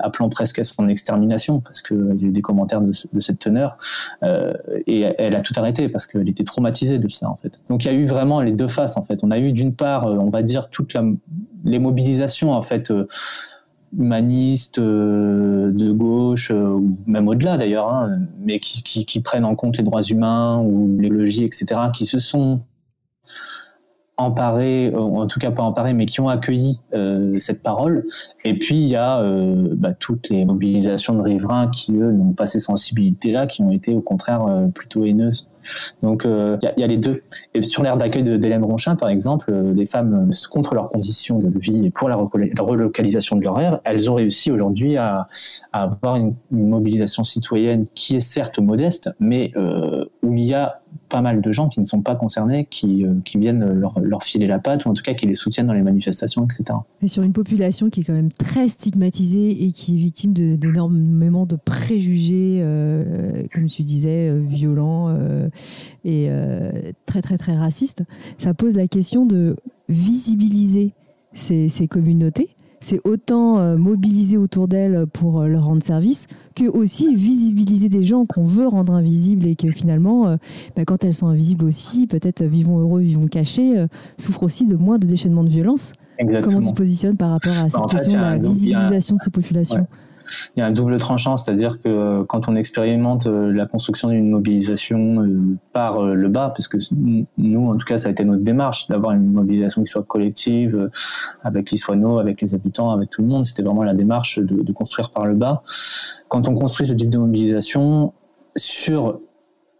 [0.00, 3.76] appelant presque à son extermination, parce qu'il y a eu des commentaires de, cette teneur.
[4.86, 7.60] et elle a tout arrêté parce qu'elle était traumatisée de ça, en fait.
[7.68, 9.24] Donc il y a eu vraiment les deux faces, en fait.
[9.24, 10.96] On a eu d'une part, on va dire, toutes
[11.64, 12.92] les mobilisations, en fait
[13.98, 19.76] humanistes euh, de gauche euh, ou même au-delà d'ailleurs, hein, mais qui, prennent en compte
[19.78, 22.60] les droits humains ou l'écologie, etc., qui se sont
[24.18, 26.80] emparés, euh, en tout cas pas emparés, mais qui ont accueilli
[27.38, 28.04] cette parole.
[28.44, 29.22] Et puis il y a
[29.74, 33.94] bah, toutes les mobilisations de riverains qui eux n'ont pas ces sensibilités-là, qui ont été
[33.94, 35.48] au contraire plutôt haineuses.
[36.02, 37.22] Donc il euh, y, a les deux.
[37.54, 41.38] Et sur l'aire d'accueil d'Hélène Ronchin, par exemple, euh, les femmes, euh, contre leurs conditions
[41.38, 45.28] de vie et pour la, relocalisation de leur aire, elles ont réussi aujourd'hui à,
[45.72, 49.52] avoir une, mobilisation citoyenne qui est certes modeste, mais
[50.26, 53.14] où il y a pas mal de gens qui ne sont pas concernés, qui, euh,
[53.34, 56.44] viennent leur, filer la patte, ou en tout cas qui les soutiennent dans les manifestations,
[56.44, 56.78] etc.
[57.00, 61.46] Mais sur une population qui est quand même très stigmatisée et qui est victime d'énormément
[61.46, 65.16] de, préjugés, euh, comme tu disais, euh, violents
[66.04, 66.28] et
[67.06, 68.02] très très très racistes,
[68.38, 69.56] ça pose la question de
[69.88, 70.92] visibiliser
[71.32, 77.14] ces communautés c'est autant euh, mobiliser autour d'elles pour euh, leur rendre service que aussi
[77.14, 80.36] visibiliser des gens qu'on veut rendre invisibles et que finalement, euh,
[80.76, 83.86] bah, quand elles sont invisibles aussi, peut-être vivons heureux, vivons cachés,
[84.18, 85.92] souffrent aussi de moins de déchaînement de violence.
[86.18, 89.30] Comment tu te positionnes par rapport à cette bah, question de la visibilisation de ces
[89.30, 89.86] populations?
[90.56, 95.26] Il y a un double tranchant, c'est-à-dire que quand on expérimente la construction d'une mobilisation
[95.72, 96.78] par le bas, parce que
[97.38, 100.90] nous, en tout cas, ça a été notre démarche d'avoir une mobilisation qui soit collective,
[101.42, 103.44] avec l'ISWANO, avec les habitants, avec tout le monde.
[103.44, 105.62] C'était vraiment la démarche de construire par le bas.
[106.28, 108.12] Quand on construit ce type de mobilisation
[108.56, 109.20] sur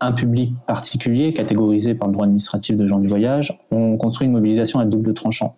[0.00, 4.32] un public particulier catégorisé par le droit administratif de gens du voyage, on construit une
[4.32, 5.56] mobilisation à double tranchant.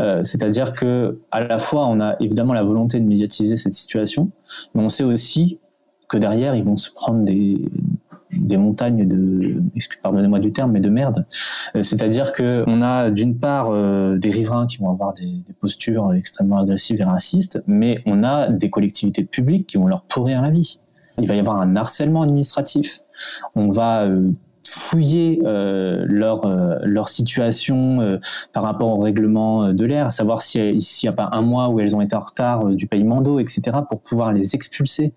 [0.00, 4.30] Euh, c'est-à-dire que à la fois on a évidemment la volonté de médiatiser cette situation,
[4.74, 5.58] mais on sait aussi
[6.08, 7.68] que derrière ils vont se prendre des,
[8.56, 9.62] montagnes de,
[10.02, 11.26] pardonnez-moi du terme, mais de merde.
[11.74, 15.52] Euh, c'est-à-dire que on a d'une part euh, des riverains qui vont avoir des, des,
[15.52, 20.40] postures extrêmement agressives et racistes, mais on a des collectivités publiques qui vont leur pourrir
[20.40, 20.80] la vie.
[21.18, 23.00] Il va y avoir un harcèlement administratif.
[23.54, 24.30] On va euh,
[24.68, 28.18] fouiller euh, leur euh, leur situation
[28.52, 31.94] par rapport au règlement de l'air, savoir s'il n'y a pas un mois où elles
[31.94, 35.12] ont été en retard du paiement d'eau, etc., pour pouvoir les expulser.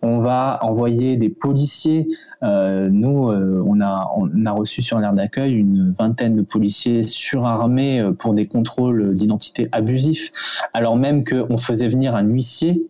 [0.00, 2.06] On va envoyer des policiers.
[2.42, 8.32] nous, on a on a reçu sur l'aire d'accueil une vingtaine de policiers surarmés pour
[8.32, 10.30] des contrôles d'identité abusifs,
[10.72, 12.86] alors même qu'on faisait venir un huissier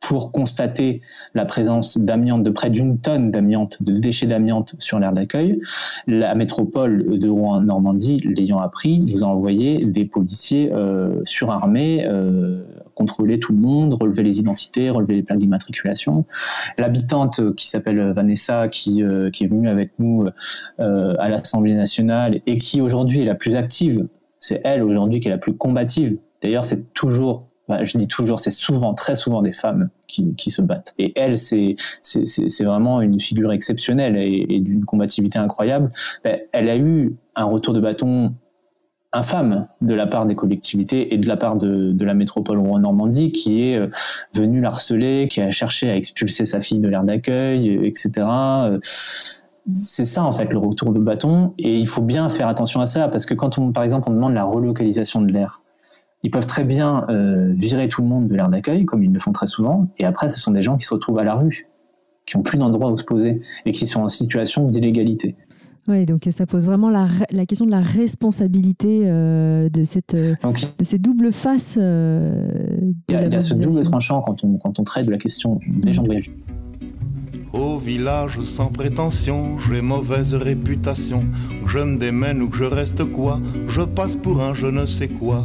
[0.00, 1.00] pour constater
[1.34, 5.60] la présence d'amiante, de près d'une tonne d'amiante, de déchets d'amiante sur l'aire d'accueil.
[6.06, 12.62] La métropole de Rouen-Normandie, l'ayant appris, vous a envoyé des policiers euh, surarmés, euh,
[12.94, 16.24] contrôler tout le monde, relever les identités, relever les plaques d'immatriculation.
[16.78, 20.26] L'habitante qui s'appelle Vanessa, qui, euh, qui est venue avec nous
[20.80, 24.06] euh, à l'Assemblée nationale et qui aujourd'hui est la plus active,
[24.40, 26.18] c'est elle aujourd'hui qui est la plus combative.
[26.42, 30.62] D'ailleurs, c'est toujours bah, je dis toujours, c'est souvent, très souvent des femmes qui, se
[30.62, 30.94] battent.
[30.98, 31.76] Et elle, c'est
[32.64, 35.92] vraiment une figure exceptionnelle et, d'une combativité incroyable.
[36.24, 38.34] Bah, elle a eu un retour de bâton
[39.12, 43.62] infâme de la part des collectivités et de la part de, la métropole Rouen-Normandie qui
[43.62, 43.88] est euh,
[44.34, 48.26] venue l'harceler, qui a cherché à expulser sa fille de l'aire d'accueil, etc.
[49.70, 52.86] C'est ça en fait le retour de bâton et il faut bien faire attention à
[52.86, 55.62] ça parce que quand on par exemple on demande la relocalisation de l'air
[56.22, 59.20] ils peuvent très bien euh, virer tout le monde de l'aire d'accueil, comme ils le
[59.20, 61.68] font très souvent, et après, ce sont des gens qui se retrouvent à la rue,
[62.26, 65.36] qui n'ont plus d'endroit où se poser, et qui sont en situation d'illégalité.
[65.86, 70.34] Oui, donc ça pose vraiment la, la question de la responsabilité euh, de, cette, euh,
[70.78, 71.76] de ces doubles faces.
[71.76, 75.16] il y a, y a ce double tranchant quand on, quand on traite de la
[75.16, 76.30] question des gens de voyage.
[77.54, 81.24] Au village sans prétention, j'ai mauvaise réputation.
[81.66, 85.08] Je me démène ou que je reste quoi, je passe pour un je ne sais
[85.08, 85.44] quoi.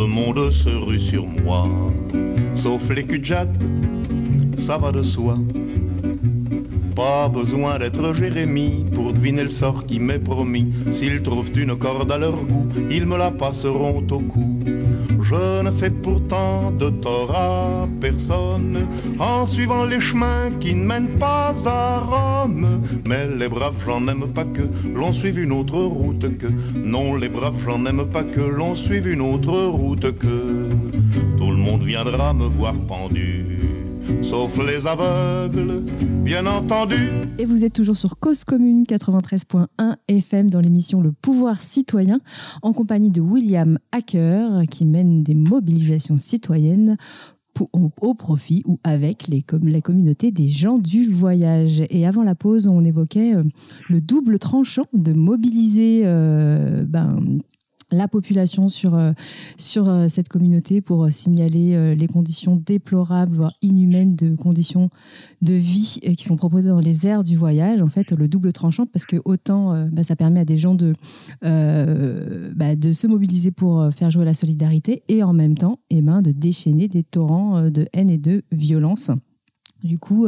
[0.00, 1.68] Le monde se rue sur moi
[2.54, 3.22] sauf les cul
[4.56, 5.36] ça va de soi.
[6.96, 10.72] Pas besoin d'être Jérémie pour deviner le sort qui m'est promis.
[10.90, 14.59] S'ils trouvent une corde à leur goût, ils me la passeront au cou.
[15.30, 18.84] Je ne fais pourtant de tort à personne
[19.20, 22.82] en suivant les chemins qui ne mènent pas à Rome.
[23.06, 24.62] Mais les braves, j'en aime pas que
[24.92, 26.48] l'on suive une autre route que.
[26.74, 30.68] Non, les braves, j'en aime pas que l'on suive une autre route que
[31.60, 33.49] monde viendra me voir pendu,
[34.22, 35.82] sauf les aveugles,
[36.22, 36.96] bien entendu.
[37.38, 39.66] Et vous êtes toujours sur Cause Commune 93.1
[40.08, 42.20] FM dans l'émission Le Pouvoir Citoyen,
[42.62, 46.96] en compagnie de William Hacker, qui mène des mobilisations citoyennes
[47.74, 51.82] au profit ou avec les, la communauté des gens du voyage.
[51.90, 53.34] Et avant la pause, on évoquait
[53.88, 57.20] le double tranchant de mobiliser ben,
[57.92, 59.12] la population sur, euh,
[59.56, 64.88] sur euh, cette communauté pour euh, signaler les conditions déplorables, voire inhumaines de conditions
[65.42, 67.82] de vie qui sont proposées dans les aires du voyage.
[67.82, 70.92] En fait, le double tranchant, parce que autant bah, ça permet à des gens de,
[71.42, 76.22] bah, de se mobiliser pour faire jouer la solidarité et en même temps eh ben,
[76.22, 79.10] de déchaîner des torrents de haine et de violence.
[79.82, 80.26] Du coup,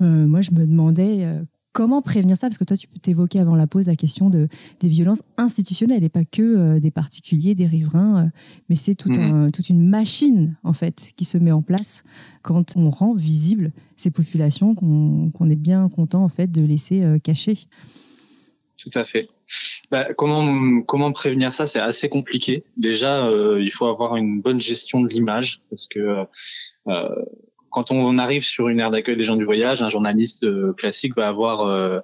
[0.00, 1.42] moi, je me demandais
[1.72, 2.48] Comment prévenir ça?
[2.48, 4.48] Parce que toi, tu peux t'évoquer avant la pause la question de,
[4.80, 8.28] des violences institutionnelles et pas que euh, des particuliers, des riverains, euh,
[8.68, 9.50] mais c'est tout mhm.
[9.52, 12.04] toute une machine en fait qui se met en place
[12.42, 17.18] quand on rend visible ces populations qu'on est bien content en fait de laisser euh,
[17.18, 17.56] cacher.
[18.76, 19.28] Tout à fait.
[19.90, 21.66] Bah, comment comment prévenir ça?
[21.66, 22.64] C'est assez compliqué.
[22.76, 23.30] Déjà,
[23.60, 26.26] il faut avoir une bonne gestion de l'image parce que
[27.72, 31.16] quand on arrive sur une aire d'accueil des gens du voyage, un journaliste euh, classique
[31.16, 32.00] va avoir euh,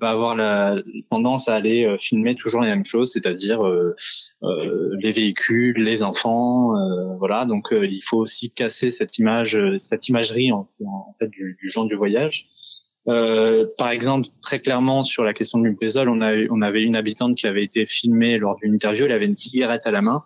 [0.00, 0.76] va avoir la
[1.10, 3.60] tendance à aller euh, filmer toujours les mêmes choses, c'est-à-dire
[4.42, 6.72] les véhicules, les enfants,
[7.18, 7.44] voilà.
[7.44, 10.68] Donc il faut aussi casser cette image, cette imagerie en,
[11.18, 12.46] fait du, du gens du voyage.
[13.04, 17.36] par exemple, très clairement sur la question du Lubrizol, on a on avait une habitante
[17.36, 20.24] qui avait été filmée lors d'une interview, elle avait une cigarette à la main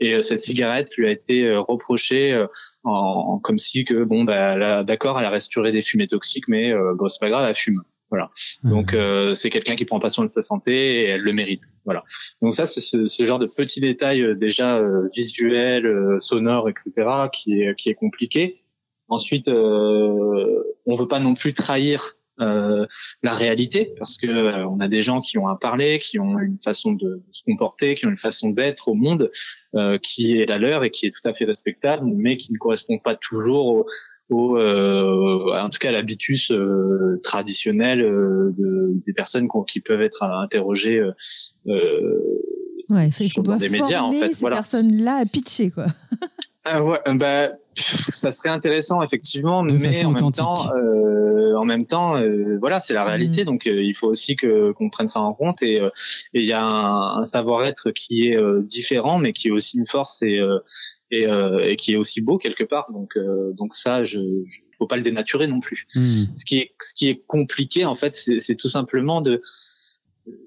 [0.00, 2.46] et euh, cette cigarette lui a été euh, reprochée euh,
[2.84, 7.08] en, comme si que bon bah d'accord elle a respiré des fumées toxiques mais bon
[7.08, 8.30] c'est pas grave elle fume voilà.
[8.62, 8.70] Mmh.
[8.70, 11.62] Donc euh, c'est quelqu'un qui prend pas soin de sa santé et elle le mérite.
[11.84, 12.04] Voilà.
[12.40, 16.92] Donc ça, c'est ce, ce, genre de petits détails déjà euh, visuels, euh, sonores, etc.,
[17.32, 18.62] qui est qui est compliqué.
[19.08, 22.86] Ensuite, on veut pas non plus trahir euh,
[23.22, 26.38] la réalité parce que euh, on a des gens qui ont un parler, qui ont
[26.38, 29.30] une façon de se comporter, qui ont une façon d'être au monde
[29.74, 32.58] euh, qui est la leur et qui est tout à fait respectable, mais qui ne
[32.58, 33.86] correspond pas toujours
[34.28, 36.52] au, en tout cas à l'habitus
[37.22, 41.00] traditionnel de, des personnes qui peuvent être interrogées
[41.64, 44.32] ouais, dans des médias en fait.
[44.34, 44.56] Ces voilà.
[44.56, 45.86] personnes-là à pitcher quoi.
[46.68, 52.16] ah ouais, bah ça serait intéressant effectivement, mais en même temps, euh, en même temps,
[52.16, 53.08] euh, voilà, c'est la mm.
[53.08, 53.44] réalité.
[53.44, 55.80] Donc euh, il faut aussi que qu'on prenne ça en compte et
[56.32, 60.40] il y a un, savoir-être qui est différent, mais qui est aussi une force et
[61.12, 61.26] et,
[61.62, 62.90] et, qui est aussi beau quelque part.
[62.92, 63.16] Donc
[63.56, 65.86] donc ça, je, je faut pas le dénaturer non plus.
[65.94, 66.00] Mm.
[66.34, 69.40] Ce qui est ce qui est compliqué en fait, c'est tout simplement de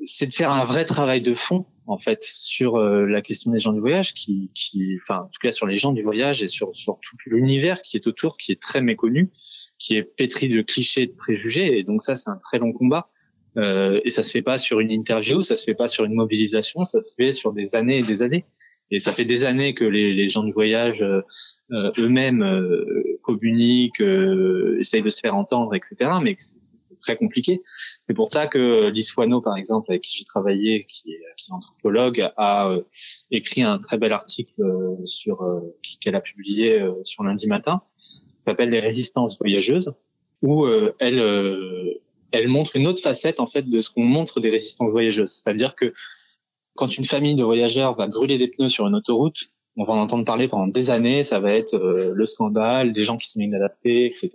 [0.04, 3.60] c'est de faire un vrai travail de fond en fait sur euh, la question des
[3.60, 6.48] gens du voyage qui qui enfin en tout cas sur les gens du voyage et
[6.48, 9.32] sur sur tout l'univers qui est autour qui est très méconnu
[9.78, 13.10] qui est pétri de clichés de préjugés et donc ça c'est un très long combat
[13.58, 16.14] euh, et ça se fait pas sur une interview ça se fait pas sur une
[16.14, 18.46] mobilisation ça se fait sur des années et des années
[18.92, 21.22] et ça fait des années que les, gens du voyage euh,
[21.72, 26.12] euh eux-mêmes euh, communiquent, euh, essayent de se faire entendre, etc.
[26.22, 27.62] Mais c'est très compliqué.
[27.64, 31.52] C'est pour ça que Lise Foineau, par exemple, avec qui j'ai travaillé, qui est, qui
[31.52, 32.82] est anthropologue, a euh,
[33.30, 34.54] écrit un très bel article
[35.06, 35.46] sur
[36.02, 39.94] qu'elle a publié sur lundi matin, qui s'appelle Les résistances voyageuses,
[40.42, 40.68] où
[41.00, 42.00] elle
[42.32, 45.76] elle montre une autre facette en fait de ce qu'on montre des résistances voyageuses, c'est-à-dire
[45.76, 45.94] que
[46.76, 50.00] quand une famille de voyageurs va brûler des pneus sur une autoroute, on va en
[50.00, 53.40] entendre parler pendant des années, ça va être euh, le scandale, des gens qui sont
[53.40, 54.32] inadaptés, etc.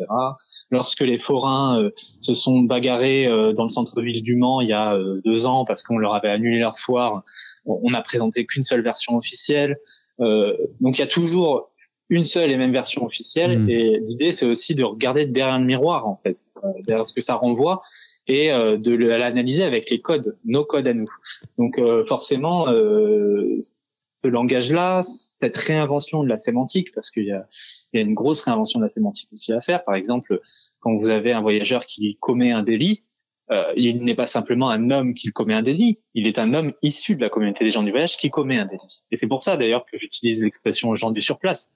[0.71, 4.73] Lorsque les forains euh, se sont bagarrés euh, dans le centre-ville du Mans il y
[4.73, 7.23] a deux ans parce qu'on leur avait annulé leur foire,
[7.67, 9.77] on n'a présenté qu'une seule version officielle.
[10.19, 11.74] donc il y a toujours
[12.11, 13.71] une seule et même version officielle mmh.
[13.71, 16.49] et l'idée c'est aussi de regarder derrière le miroir en fait,
[16.87, 17.83] derrière ce que ça renvoie
[18.27, 21.11] et euh, de l'analyser avec les codes, nos codes à nous.
[21.59, 27.47] Donc euh, forcément, euh, ce langage-là, cette réinvention de la sémantique, parce qu'il y a,
[27.93, 29.85] il y a une grosse réinvention de la sémantique aussi à faire.
[29.85, 30.41] Par exemple,
[30.81, 33.05] quand vous avez un voyageur qui commet un délit,
[33.51, 36.73] euh, il n'est pas simplement un homme qui commet un délit, il est un homme
[36.81, 39.03] issu de la communauté des gens du voyage qui commet un délit.
[39.11, 41.71] Et c'est pour ça d'ailleurs que j'utilise l'expression gens du surplace.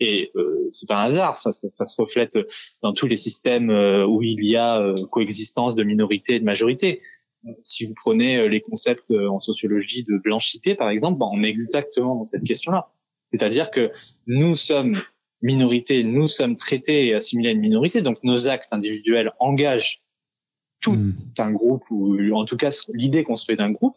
[0.00, 2.38] Et euh, c'est pas un hasard, ça, ça, ça, se reflète
[2.82, 6.44] dans tous les systèmes euh, où il y a euh, coexistence de minorité et de
[6.44, 7.00] majorité.
[7.60, 11.48] Si vous prenez euh, les concepts en sociologie de blanchité, par exemple, ben, on est
[11.48, 12.88] exactement dans cette question-là.
[13.30, 13.92] C'est-à-dire que
[14.26, 15.00] nous sommes
[15.40, 20.02] minorité, nous sommes traités et assimilés à une minorité, donc nos actes individuels engagent
[20.80, 21.14] tout hmm.
[21.38, 23.96] un groupe, ou en tout cas l'idée qu'on se fait d'un groupe,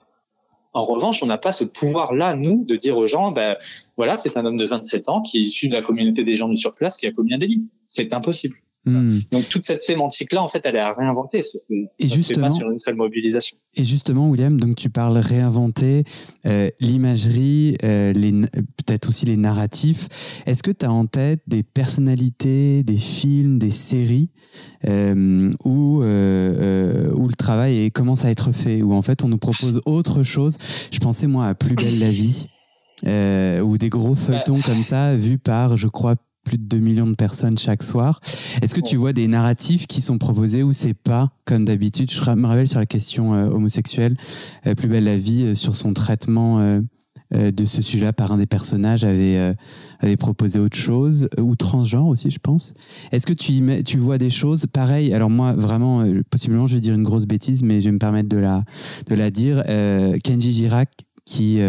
[0.76, 3.56] en revanche, on n'a pas ce pouvoir-là, nous, de dire aux gens, ben,
[3.96, 6.50] voilà, c'est un homme de 27 ans qui est issu de la communauté des gens
[6.50, 7.66] du surplace qui a commis un délit.
[7.88, 8.58] C'est impossible.
[8.86, 9.18] Hmm.
[9.32, 11.42] Donc toute cette sémantique-là, en fait, elle est à réinventer.
[11.42, 11.60] C'est,
[12.00, 13.58] et justement, pas sur une seule mobilisation.
[13.76, 16.04] Et justement, William, donc tu parles réinventer
[16.46, 20.44] euh, l'imagerie, euh, peut-être aussi les narratifs.
[20.46, 24.30] Est-ce que tu as en tête des personnalités, des films, des séries
[24.88, 29.82] euh, où, où le travail commence à être fait, où en fait on nous propose
[29.86, 30.58] autre chose?
[30.92, 32.46] Je pensais moi à Plus belle la vie.
[33.04, 36.16] ou des gros feuilletons comme ça, vus par, je crois,
[36.46, 38.22] plus de 2 millions de personnes chaque soir.
[38.62, 42.10] Est-ce que tu vois des narratifs qui sont proposés ou c'est pas comme d'habitude?
[42.10, 44.16] Je me rappelle sur la question euh, homosexuelle,
[44.66, 46.36] euh, Plus belle la vie, euh, sur son traitement
[47.32, 49.56] de ce sujet par un des personnages, avait,
[50.00, 52.74] avait proposé autre chose, ou transgenre aussi, je pense.
[53.12, 54.68] Est-ce que tu, tu vois des choses?
[54.72, 58.00] Pareilles Alors moi, vraiment, possiblement, je vais dire une grosse bêtise, mais je vais me
[58.00, 58.64] permettre de la,
[59.08, 59.64] de la dire.
[60.24, 60.90] Kenji Girac,
[61.26, 61.60] qui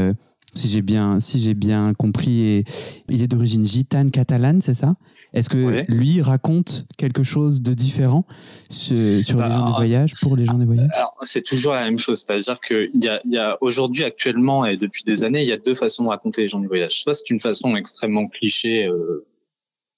[0.57, 2.43] si j'ai bien, si j'ai bien compris.
[2.43, 2.65] Et
[3.09, 4.97] il est d'origine gitane catalane, c'est ça?
[5.33, 8.25] Est-ce que lui raconte quelque chose de différent
[8.71, 10.91] sur, les bah, gens du voyage, pour les gens des voyages?
[11.23, 12.25] c'est toujours la même chose.
[12.25, 15.59] C'est-à-dire qu'il y a, y a aujourd'hui, actuellement, et depuis des années, il y a
[15.59, 17.03] deux façons de raconter les gens du voyage.
[17.03, 19.27] Soit c'est une façon extrêmement cliché euh,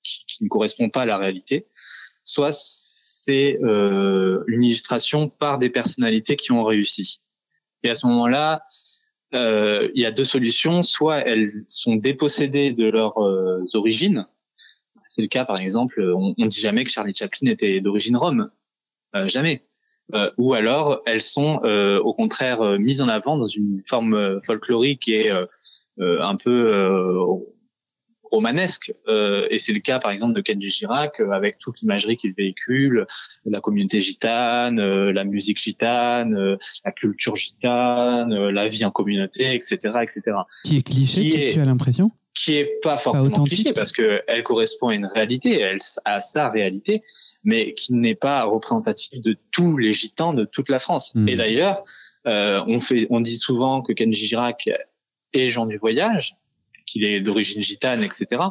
[0.03, 1.67] qui, ne correspond pas à la réalité,
[2.25, 7.21] soit c'est euh, une illustration par des personnalités qui ont réussi.
[7.83, 8.63] Et à ce moment-là,
[9.33, 10.83] il y a deux solutions.
[10.83, 14.27] Soit elles sont dépossédées de leurs euh, origines.
[15.09, 18.51] C'est le cas, par exemple, on, on dit jamais que Charlie Chaplin était d'origine rome,
[19.17, 19.65] euh, jamais.
[20.15, 25.09] Euh, ou alors elles sont euh, au contraire mises en avant dans une forme folklorique
[25.09, 25.31] et
[25.99, 27.11] un peu
[28.31, 28.93] romanesque.
[29.09, 32.35] Euh, et c'est le cas, par exemple, de Kenji Girac, euh, avec toute l'imagerie qu'il
[32.35, 33.07] véhicule,
[33.45, 39.77] la communauté gitane, euh, la musique gitane, la culture gitane, la vie en communauté, etc.,
[40.03, 40.37] etc.
[40.65, 42.11] Qui est cliché, tu as l'impression?
[42.35, 46.51] Qui est pas forcément cliché parce que elle correspond à une réalité, elle à sa
[46.51, 47.03] réalité,
[47.43, 51.13] mais qui n'est pas représentative de tous les gitans de toute la France.
[51.15, 51.29] Hmm.
[51.29, 51.85] Et d'ailleurs,
[52.25, 54.69] on fait, on dit souvent que Kenji Girac
[55.33, 56.37] est gens du voyage,
[56.89, 58.43] qu'il est d'origine gitane, etc.,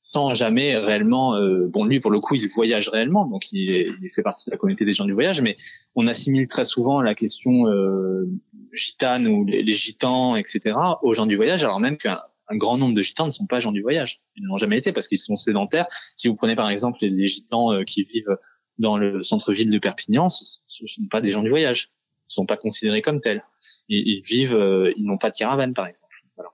[0.00, 4.10] sans jamais réellement, euh, bon lui pour le coup il voyage réellement, donc il, il,
[4.10, 5.54] fait partie de la communauté des gens du voyage, mais
[5.94, 8.24] on assimile très souvent la question euh,
[8.72, 12.20] gitane ou les, gitans, etc., aux gens du voyage, alors même qu'un
[12.52, 15.08] grand nombre de gitans ne sont pas gens du voyage, ils n'ont jamais été parce
[15.08, 15.86] qu'ils sont sédentaires.
[16.16, 18.38] Si vous prenez par exemple les, gitans euh, qui vivent
[18.78, 21.90] dans le centre-ville de Perpignan, ce ne sont pas des gens du voyage,
[22.28, 23.44] ils ne sont pas considérés comme tels.
[23.88, 26.14] Ils, ils vivent, euh, ils n'ont pas de caravane par exemple.
[26.36, 26.50] Voilà.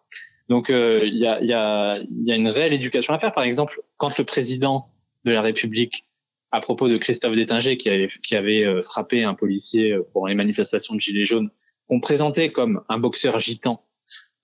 [0.49, 3.33] Donc euh, il y, a, une réelle éducation à faire.
[3.33, 4.89] Par exemple, quand le président
[5.25, 6.07] de la République,
[6.51, 10.35] à propos de Christophe Détinger qui avait, qui euh, frappé un policier euh, pour les
[10.35, 11.51] manifestations de Gilets jaunes,
[11.89, 13.83] on présentait comme un boxeur gitan,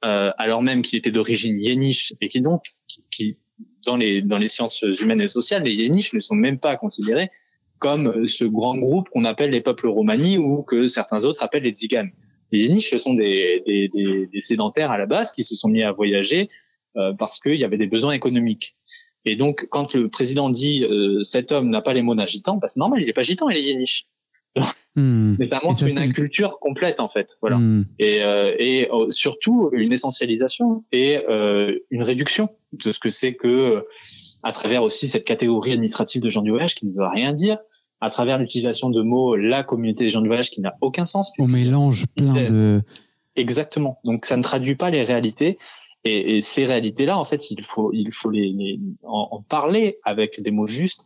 [0.03, 2.65] alors même qu'il était d'origine yéniche et qui donc,
[3.11, 3.39] qui,
[3.87, 7.31] dans les dans les sciences humaines et sociales, les yéniches ne sont même pas considérés
[7.79, 11.73] comme ce grand groupe qu'on appelle les peuples romani ou que certains autres appellent les
[11.73, 12.13] tziganes.
[12.53, 15.69] Les Yéniches, ce sont des, des, des, des, sédentaires à la base qui se sont
[15.69, 16.49] mis à voyager
[16.97, 18.77] euh, parce qu'il y avait des besoins économiques.
[19.25, 22.57] Et donc, quand le président dit euh, cet homme n'a pas les mots d'un gitan,
[22.57, 24.07] bah, c'est normal, il n'est pas gitan, il est yéniche.
[24.97, 25.37] Hmm.
[25.39, 27.59] Mais ça montre une inculture complète en fait, voilà.
[27.59, 27.85] Hmm.
[27.99, 33.35] Et, euh, et euh, surtout une essentialisation et euh, une réduction de ce que c'est
[33.35, 33.85] que,
[34.43, 37.59] à travers aussi cette catégorie administrative de gens du voyage qui ne veut rien dire,
[38.01, 41.33] à travers l'utilisation de mots la communauté des gens du voyage qui n'a aucun sens.
[41.39, 42.83] On mélange plein de...
[43.37, 44.01] Exactement.
[44.05, 45.59] Donc ça ne traduit pas les réalités.
[46.05, 50.51] Et, et ces réalités-là, en fait, il faut, il faut les, en, parler avec des
[50.51, 51.05] mots justes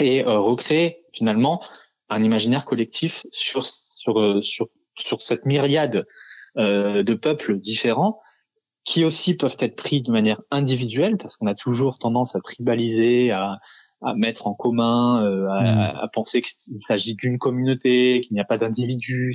[0.00, 1.62] et euh, recréer finalement
[2.08, 6.06] un imaginaire collectif sur sur euh, sur, sur cette myriade
[6.58, 8.20] euh, de peuples différents
[8.84, 13.30] qui aussi peuvent être pris de manière individuelle parce qu'on a toujours tendance à tribaliser,
[13.30, 13.60] à,
[14.04, 15.96] à mettre en commun, euh, à, mm.
[16.02, 19.34] à, penser qu'il s'agit d'une communauté, qu'il n'y a pas d'individus.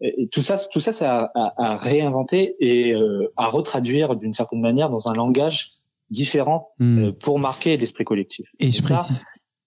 [0.00, 4.60] Et tout ça, tout ça, c'est à, à, réinventer et euh, à retraduire d'une certaine
[4.60, 5.72] manière dans un langage
[6.10, 6.98] différent mm.
[6.98, 8.46] euh, pour marquer l'esprit collectif.
[8.58, 9.24] Et, je précise.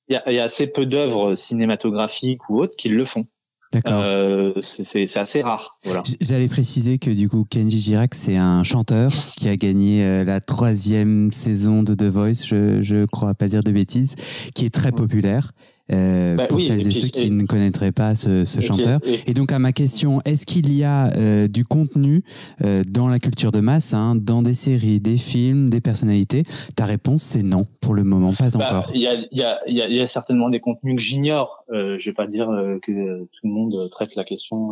[0.09, 3.26] Il y, y a, assez peu d'œuvres cinématographiques ou autres qui le font.
[3.74, 4.03] D'accord.
[4.05, 5.80] Euh, c'est assez rare.
[5.84, 6.03] Voilà.
[6.21, 10.39] J'allais préciser que du coup, Kenji Girac, c'est un chanteur qui a gagné euh, la
[10.39, 14.15] troisième saison de The Voice, je, je crois pas dire de bêtises,
[14.53, 15.51] qui est très populaire.
[15.91, 19.01] Euh, bah pour celles et, ceux qui ne connaîtraient pas ce, ce chanteur.
[19.27, 22.23] Et, donc à ma question, est-ce qu'il y a euh, du contenu
[22.63, 26.43] euh, dans la culture de masse, hein, dans des séries, des films, des personnalités?
[26.77, 28.91] Ta réponse c'est non, pour le moment, pas bah, encore.
[28.93, 31.65] Il y, a, y, a, y, a, certainement des contenus que j'ignore.
[31.73, 32.47] Euh, je vais pas dire
[32.81, 34.69] que tout le monde traite la question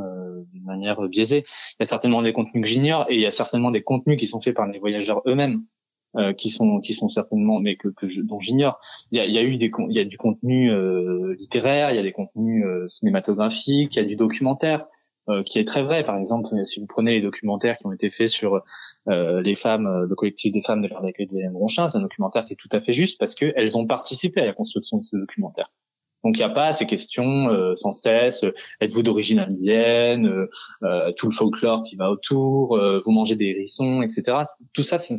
[0.54, 1.44] d'une manière biaisée.
[1.80, 4.18] Il y a certainement des contenus que j'ignore et il y a certainement des contenus
[4.18, 5.64] qui sont faits par les voyageurs eux-mêmes.
[6.18, 8.80] Euh, qui sont qui sont certainement mais que, que je, dont j'ignore.
[9.12, 11.96] Il y a, y a eu des il y a du contenu euh, littéraire, il
[11.96, 14.88] y a des contenus euh, cinématographiques, il y a du documentaire
[15.30, 16.04] euh, qui est très vrai.
[16.04, 18.62] Par exemple, si vous prenez les documentaires qui ont été faits sur
[19.08, 22.54] les femmes, le collectif des femmes de l'ère d'accueil des Bronchin, c'est un documentaire qui
[22.54, 25.18] est tout à fait juste parce que elles ont participé à la construction de ce
[25.18, 25.72] documentaire.
[26.24, 28.44] Donc il n'y a pas ces questions euh, sans cesse.
[28.44, 30.48] Euh, êtes-vous d'origine indienne
[30.84, 32.80] euh, Tout le folklore qui va autour.
[33.04, 34.40] vous mangez des hérissons, etc.
[34.74, 35.16] Tout ça, ça,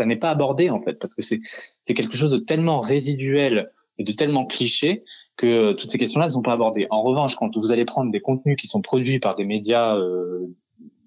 [0.00, 1.40] n'est pas abordé en fait parce que c'est
[1.82, 5.04] c'est quelque chose de tellement résiduel et de tellement cliché
[5.36, 6.86] que toutes ces questions-là ne sont pas abordées.
[6.90, 9.96] En revanche, quand vous allez prendre des contenus qui sont produits par des médias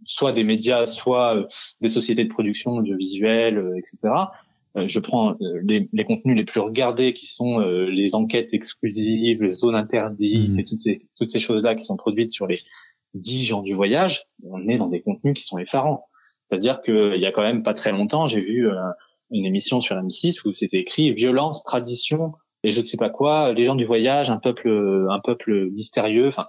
[0.05, 1.45] soit des médias, soit
[1.81, 4.13] des sociétés de production audiovisuelle, etc.
[4.77, 8.53] Euh, je prends euh, les, les, contenus les plus regardés qui sont euh, les enquêtes
[8.53, 10.59] exclusives, les zones interdites mmh.
[10.59, 12.59] et toutes ces toutes ces choses là qui sont produites sur les
[13.13, 14.25] dix gens du voyage.
[14.43, 16.05] On est dans des contenus qui sont effarants.
[16.50, 18.68] C'est-à-dire qu'il y a quand même pas très longtemps, j'ai vu
[19.32, 22.34] une émission sur M6 où c'était écrit violence, tradition
[22.64, 24.70] et je ne sais pas quoi, les gens du voyage, un peuple,
[25.10, 26.28] un peuple mystérieux.
[26.28, 26.48] Enfin,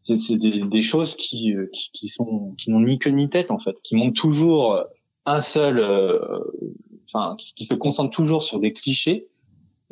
[0.00, 3.58] c'est des, des, choses qui, qui, qui sont qui n'ont ni queue ni tête en
[3.58, 4.82] fait, qui montrent toujours
[5.26, 5.80] un seul
[7.12, 9.26] enfin, qui, se concentre toujours sur des clichés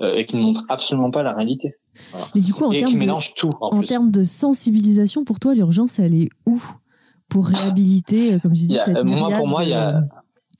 [0.00, 1.74] euh, et qui ne montrent absolument pas la réalité.
[2.34, 6.14] Mais du coup, en termes de, tout, en, termes de sensibilisation, pour toi, l'urgence, elle
[6.14, 6.62] est où?
[7.28, 10.02] Pour réhabiliter, euh, comme je dis, cette moi, pour moi, il y a,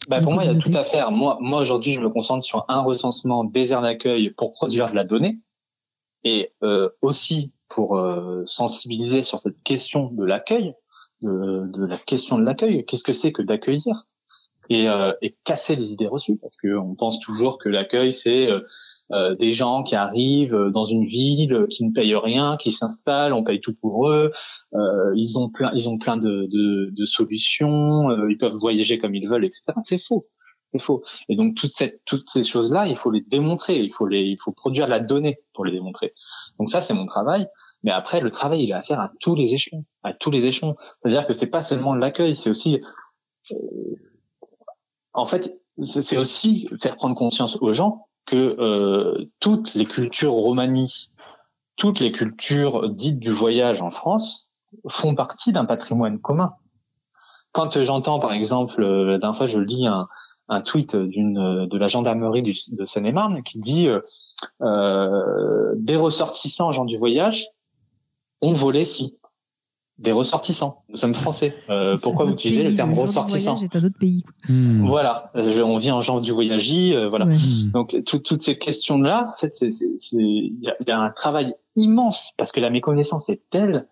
[0.08, 1.10] bah, pour moi, il y a tout à faire.
[1.10, 4.94] Moi, moi aujourd'hui, je me concentre sur un recensement des aires d'accueil pour produire de
[4.94, 5.38] la donnée
[6.24, 10.74] et euh, aussi pour euh, sensibiliser sur cette question de l'accueil,
[11.22, 12.84] de, de, la question de l'accueil.
[12.84, 14.06] Qu'est-ce que c'est que d'accueillir?
[14.68, 18.50] Et, euh, et, casser les idées reçues parce que on pense toujours que l'accueil c'est
[18.50, 18.60] euh,
[19.12, 23.44] euh, des gens qui arrivent dans une ville qui ne payent rien qui s'installent on
[23.44, 24.30] paye tout pour eux.
[24.74, 29.14] Euh, ils ont plein ils ont plein de, de, de solutions ils peuvent voyager comme
[29.14, 30.26] ils veulent etc c'est faux.
[30.70, 31.02] C'est faux.
[31.30, 33.78] Et donc toute cette, toutes ces choses là il faut les démontrer.
[33.78, 36.12] Il faut les il faut produire la donnée pour les démontrer.
[36.58, 37.46] Donc ça c'est mon travail.
[37.82, 39.86] Mais après le travail il est à faire à tous les échelons.
[40.02, 40.76] À tous les échelons.
[41.02, 42.82] C'est à dire que c'est pas seulement l'accueil c'est aussi
[45.18, 51.10] en fait, c'est aussi faire prendre conscience aux gens que euh, toutes les cultures romanies,
[51.76, 54.50] toutes les cultures dites du voyage en France
[54.88, 56.54] font partie d'un patrimoine commun.
[57.52, 62.42] Quand j'entends, par exemple, euh, la dernière fois, je lis un, tweet de la gendarmerie
[62.42, 63.88] de Seine-et-Marne qui dit
[64.62, 67.48] euh, des ressortissants gens du voyage
[68.40, 69.18] ont volé si
[69.98, 70.84] des ressortissants.
[70.88, 71.54] Nous sommes français.
[71.70, 74.24] Euh, pourquoi vous utilisez le terme ressortissant C'est un autre pays.
[74.48, 74.86] Hmm.
[74.86, 76.70] Voilà, on vit en genre du voyage.
[76.72, 77.26] Euh, voilà.
[77.26, 77.70] Hmm.
[77.72, 82.70] Donc toutes ces questions-là, en fait, il y, a un travail immense parce que la
[82.70, 83.88] méconnaissance est telle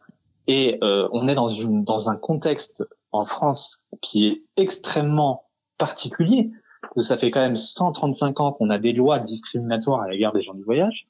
[0.47, 5.45] et euh, on est dans une dans un contexte en France qui est extrêmement
[5.77, 6.51] particulier.
[6.99, 10.55] Ça fait quand même 135 ans qu'on a des lois discriminatoires à l'égard des gens
[10.55, 11.09] du voyage.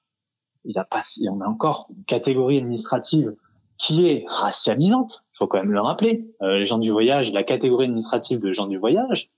[0.64, 3.34] Il y a pas, on a encore une catégorie administrative
[3.78, 5.24] qui est racialisante.
[5.34, 6.30] Il faut quand même le rappeler.
[6.42, 9.30] Euh, les gens du voyage, la catégorie administrative de gens du voyage,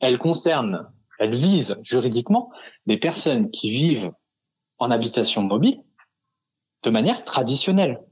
[0.00, 2.50] elle concerne, elle vise juridiquement
[2.86, 4.12] des personnes qui vivent
[4.78, 5.80] en habitation mobile
[6.82, 8.02] de manière traditionnelle.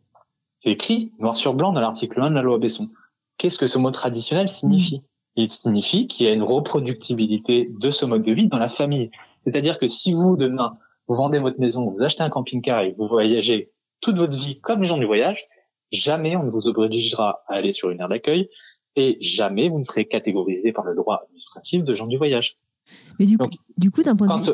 [0.57, 2.89] C'est écrit noir sur blanc dans l'article 1 de la loi Besson.
[3.37, 5.03] Qu'est-ce que ce mot traditionnel signifie?
[5.35, 9.11] Il signifie qu'il y a une reproductibilité de ce mode de vie dans la famille.
[9.41, 10.79] C'est-à-dire que si vous, demain,
[11.09, 14.83] vous vendez votre maison, vous achetez un camping-car et vous voyagez toute votre vie comme
[14.83, 15.47] les gens du voyage,
[15.93, 18.49] jamais on ne vous obligera à aller sur une aire d'accueil
[18.97, 22.59] et jamais vous ne serez catégorisé par le droit administratif de gens du voyage.
[23.19, 24.53] Mais du coup, du coup, d'un point de vue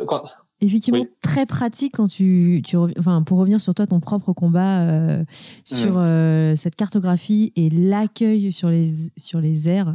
[0.61, 5.25] effectivement très pratique quand tu, tu, enfin pour revenir sur toi ton propre combat euh,
[5.65, 9.95] sur euh, cette cartographie et l'accueil sur les sur les aires,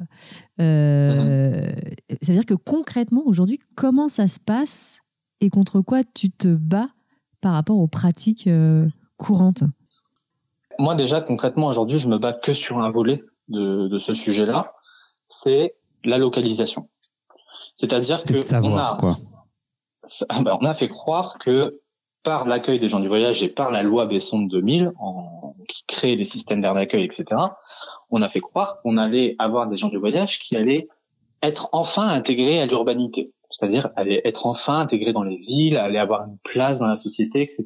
[0.62, 2.18] euh, mm-hmm.
[2.22, 5.02] ça veut dire que concrètement aujourd'hui comment ça se passe
[5.42, 6.90] et contre quoi tu te bats
[7.42, 8.50] par rapport aux pratiques
[9.18, 9.64] courantes?
[10.80, 14.74] Moi, déjà, concrètement, aujourd'hui, je me bats que sur un volet de, de ce sujet-là,
[15.28, 16.90] c'est la localisation.
[17.76, 19.18] C'est-à-dire que savoir, quoi.
[20.30, 21.80] Ben, on a fait croire que
[22.24, 25.84] par l'accueil des gens du voyage et par la loi Besson de 2000, en, qui
[25.88, 27.26] crée les systèmes d'air d'accueil, etc.,
[28.10, 30.88] on a fait croire qu'on allait avoir des gens du voyage qui allaient
[31.42, 36.26] être enfin intégrés à l'urbanité, c'est-à-dire aller être enfin intégrés dans les villes, aller avoir
[36.28, 37.66] une place dans la société, etc.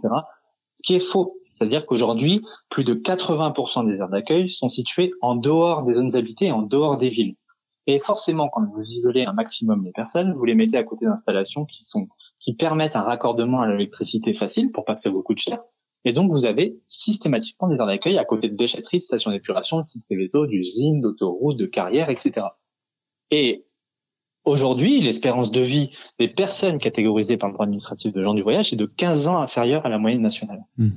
[0.74, 1.38] Ce qui est faux.
[1.58, 6.52] C'est-à-dire qu'aujourd'hui, plus de 80% des aires d'accueil sont situées en dehors des zones habitées,
[6.52, 7.36] en dehors des villes.
[7.88, 11.66] Et forcément, quand vous isolez un maximum les personnes, vous les mettez à côté d'installations
[11.66, 15.60] qui permettent un raccordement à l'électricité facile pour pas que ça vous coûte cher.
[16.06, 19.78] Et donc, vous avez systématiquement des aires d'accueil à côté de déchetteries, de stations d'épuration,
[19.78, 22.46] de sites Céveso, d'usines, d'autoroutes, de carrières, etc.
[23.32, 23.66] Et
[24.46, 25.90] Aujourd'hui, l'espérance de vie
[26.20, 29.40] des personnes catégorisées par le droit administratif de gens du voyage est de 15 ans
[29.40, 30.64] inférieure à la moyenne nationale.
[30.78, 30.92] Hmm.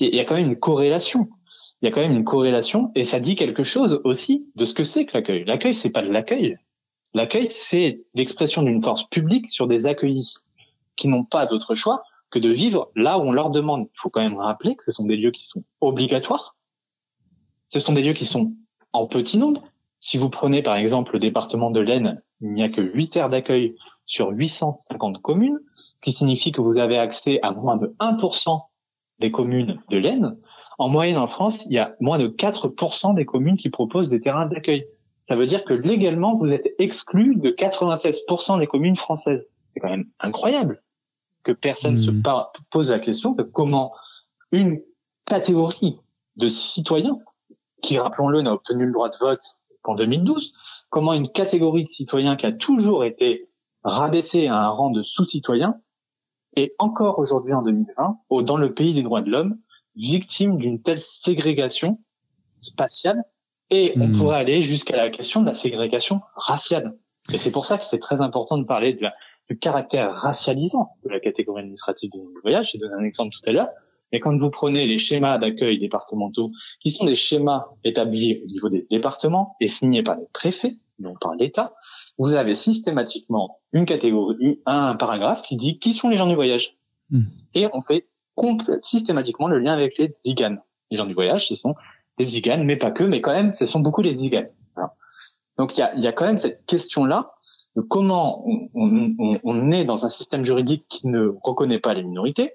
[0.00, 1.28] Il y a quand même une corrélation.
[1.80, 4.74] Il y a quand même une corrélation et ça dit quelque chose aussi de ce
[4.74, 5.44] que c'est que l'accueil.
[5.44, 6.56] L'accueil, c'est pas de l'accueil.
[7.14, 10.34] L'accueil, c'est l'expression d'une force publique sur des accueillis
[10.96, 13.88] qui n'ont pas d'autre choix que de vivre là où on leur demande.
[13.94, 16.56] Il faut quand même rappeler que ce sont des lieux qui sont obligatoires.
[17.66, 18.54] Ce sont des lieux qui sont
[18.92, 19.64] en petit nombre.
[20.00, 23.28] Si vous prenez par exemple le département de l'Aisne, il n'y a que 8 aires
[23.28, 23.76] d'accueil
[24.06, 25.58] sur 850 communes,
[25.96, 28.62] ce qui signifie que vous avez accès à moins de 1%
[29.22, 30.36] des communes de l'Aisne.
[30.78, 34.20] En moyenne en France, il y a moins de 4% des communes qui proposent des
[34.20, 34.84] terrains d'accueil.
[35.22, 39.46] Ça veut dire que légalement, vous êtes exclu de 96% des communes françaises.
[39.70, 40.82] C'est quand même incroyable
[41.44, 42.22] que personne se hmm.
[42.70, 43.92] pose la question de comment
[44.50, 44.82] une
[45.24, 45.96] catégorie
[46.36, 47.18] de citoyens,
[47.80, 49.42] qui, rappelons-le, n'a obtenu le droit de vote
[49.82, 50.52] qu'en 2012,
[50.90, 53.48] comment une catégorie de citoyens qui a toujours été
[53.84, 55.80] rabaissée à un rang de sous-citoyen
[56.56, 59.58] est encore aujourd'hui en 2020, dans le pays des droits de l'homme,
[59.96, 62.00] victime d'une telle ségrégation
[62.60, 63.22] spatiale
[63.70, 64.18] et on hmm.
[64.18, 66.96] pourrait aller jusqu'à la question de la ségrégation raciale.
[67.32, 69.14] Et c'est pour ça que c'est très important de parler de la,
[69.48, 72.70] du caractère racialisant de la catégorie administrative du voyage.
[72.72, 73.68] J'ai donné un exemple tout à l'heure.
[74.12, 76.50] Mais quand vous prenez les schémas d'accueil départementaux,
[76.80, 81.14] qui sont des schémas établis au niveau des départements et signés par les préfets, non
[81.20, 81.74] par l'État,
[82.18, 86.76] vous avez systématiquement une catégorie, un paragraphe qui dit qui sont les gens du voyage.
[87.10, 87.24] Hmm.
[87.54, 88.06] Et on fait
[88.80, 90.60] systématiquement le lien avec les ziganes.
[90.90, 91.74] Les gens du voyage, ce sont
[92.18, 94.48] les ziganes, mais pas que, mais quand même, ce sont beaucoup les ziganes.
[95.58, 97.34] Donc il y a, y a, quand même cette question-là
[97.76, 102.02] de comment on, on, on, est dans un système juridique qui ne reconnaît pas les
[102.02, 102.54] minorités,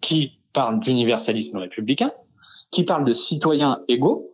[0.00, 2.12] qui parle d'universalisme républicain,
[2.70, 4.31] qui parle de citoyens égaux,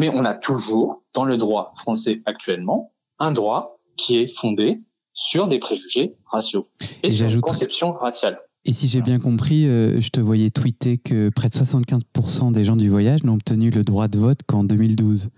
[0.00, 4.80] mais on a toujours, dans le droit français actuellement, un droit qui est fondé
[5.12, 6.70] sur des préjugés raciaux
[7.02, 8.38] et, sur une conception raciale.
[8.64, 12.64] Et si j'ai bien compris, euh, je te voyais tweeter que près de 75% des
[12.64, 15.28] gens du voyage n'ont obtenu le droit de vote qu'en 2012.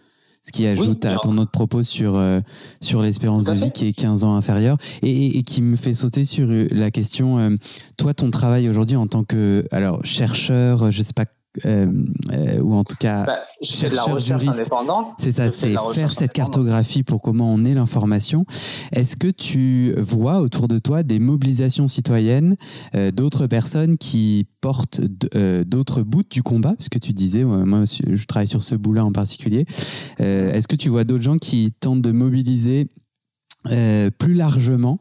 [0.45, 2.41] Ce qui ajoute à ton autre propos sur, euh,
[2.81, 6.25] sur l'espérance de vie qui est 15 ans inférieure et, et, qui me fait sauter
[6.25, 7.59] sur euh, la question,
[7.97, 11.27] toi, ton travail aujourd'hui en tant que alors, chercheur, je sais pas
[11.67, 11.87] euh,
[12.33, 15.09] euh, ou en tout cas bah, de la recherche indépendante.
[15.19, 18.47] C'est ça, c'est faire cette cartographie pour comment on est l'information.
[18.93, 22.57] Est-ce que tu vois autour de toi des mobilisations citoyennes,
[22.95, 28.49] euh, d'autres personnes qui portent d'autres bouts du combat, puisque tu disais, moi je travaille
[28.49, 29.67] sur ce bout-là en particulier.
[30.19, 32.89] Est-ce que tu vois d'autres gens qui tentent de mobiliser
[33.65, 34.99] plus largement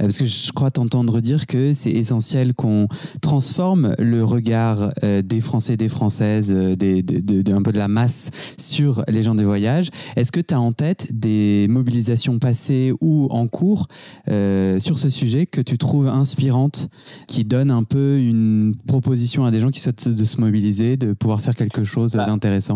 [0.00, 2.88] euh, parce que je crois t'entendre dire que c'est essentiel qu'on
[3.20, 7.88] transforme le regard euh, des Français, des Françaises, euh, des, de, un peu de la
[7.88, 9.88] masse sur les gens des voyages.
[10.16, 13.86] Est-ce que tu as en tête des mobilisations passées ou en cours
[14.26, 16.88] sur ce sujet que tu trouves inspirantes,
[17.26, 21.12] qui donnent un peu une proposition à des gens qui souhaitent de se mobiliser, de
[21.12, 22.74] pouvoir faire quelque chose bah, d'intéressant?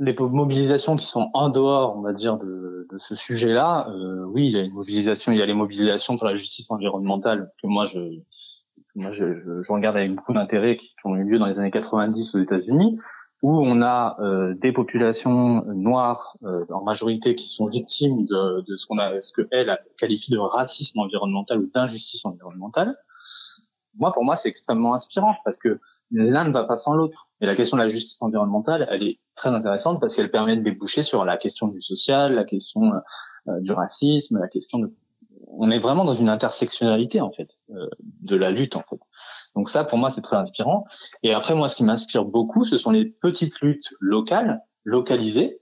[0.00, 4.46] Les mobilisations qui sont en dehors, on va dire, de, de ce sujet-là, euh, oui,
[4.46, 7.66] il y a une mobilisation, il y a les mobilisations pour la justice environnementale que
[7.66, 8.00] moi je,
[8.94, 11.70] moi je, je, je regarde avec beaucoup d'intérêt qui ont eu lieu dans les années
[11.70, 12.98] 90 aux États-Unis,
[13.42, 18.76] où on a euh, des populations noires euh, en majorité qui sont victimes de, de
[18.76, 22.96] ce qu'on a, ce que elle qualifie de racisme environnemental ou d'injustice environnementale.
[23.98, 25.78] Moi, pour moi, c'est extrêmement inspirant parce que
[26.10, 27.29] l'un ne va pas sans l'autre.
[27.40, 30.62] Et la question de la justice environnementale, elle est très intéressante parce qu'elle permet de
[30.62, 32.92] déboucher sur la question du social, la question
[33.48, 34.92] euh, du racisme, la question de
[35.52, 37.88] on est vraiment dans une intersectionnalité en fait euh,
[38.22, 39.00] de la lutte en fait.
[39.56, 40.84] Donc ça pour moi c'est très inspirant.
[41.22, 45.60] Et après moi ce qui m'inspire beaucoup ce sont les petites luttes locales, localisées,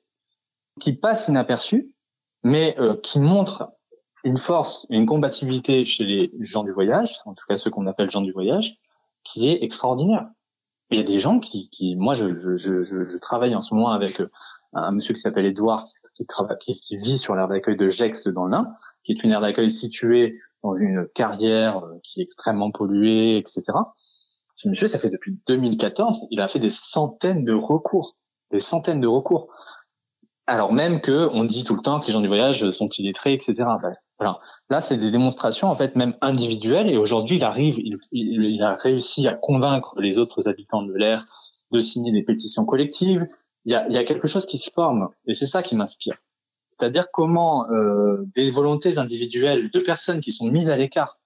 [0.81, 1.93] qui passent inaperçues,
[2.45, 3.73] mais euh, qui montrent
[4.25, 8.11] une force, une compatibilité chez les gens du voyage, en tout cas ceux qu'on appelle
[8.11, 8.79] gens du voyage,
[9.25, 10.29] qui est extraordinaire
[10.91, 14.31] il y a des gens qui, moi, je, travaille en ce moment avec euh,
[14.73, 15.87] un monsieur qui s'appelle Edouard,
[16.17, 18.73] qui, travaille, qui, vit sur l'aire d'accueil de Gex dans l'Ain,
[19.05, 23.63] qui est une aire d'accueil située dans une carrière euh, qui est extrêmement polluée, etc.
[23.93, 28.17] Ce monsieur, ça fait depuis 2014, il a fait des centaines de recours,
[28.51, 29.49] des centaines de recours
[30.49, 33.35] alors même que on dit tout le temps que les gens du voyage sont illettrés,
[33.35, 33.55] etc.
[33.83, 34.41] Ben, voilà.
[34.71, 36.89] Là, c'est des démonstrations en fait même individuelles.
[36.89, 41.27] Et aujourd'hui, il arrive, il, il, a réussi à convaincre les autres habitants de l'air
[41.71, 43.27] de signer des pétitions collectives.
[43.67, 45.77] Il y a, il y a quelque chose qui se forme, et c'est ça qui
[45.77, 46.17] m'inspire.
[46.71, 51.19] C'est-à-dire comment euh, des volontés individuelles de personnes qui sont mises à l'écart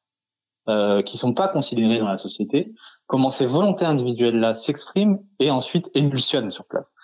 [0.69, 2.73] euh, qui sont pas considérés dans la société,
[3.07, 6.95] comment ces volontés individuelles-là s'expriment et ensuite émulsionnent sur place.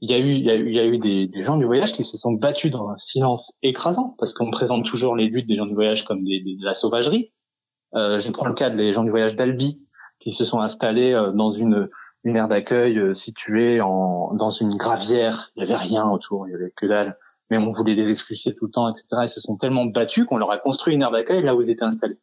[0.00, 1.64] Il y a eu, il y a eu, il y a eu des, gens du
[1.64, 5.48] voyage qui se sont battus dans un silence écrasant, parce qu'on présente toujours les luttes
[5.48, 7.32] des gens du voyage comme des, de la sauvagerie.
[7.94, 9.82] Euh, je prends le cas des gens du voyage d'Albi,
[10.20, 11.88] qui se sont installés euh, dans une,
[12.24, 15.50] une aire d'accueil euh, située en, dans une gravière.
[15.56, 17.16] Il y avait rien autour, il y avait que dalle.
[17.50, 19.06] Mais on voulait les expulser tout le temps, etc.
[19.22, 21.70] Ils se sont tellement battus qu'on leur a construit une aire d'accueil là où ils
[21.70, 22.18] étaient installés.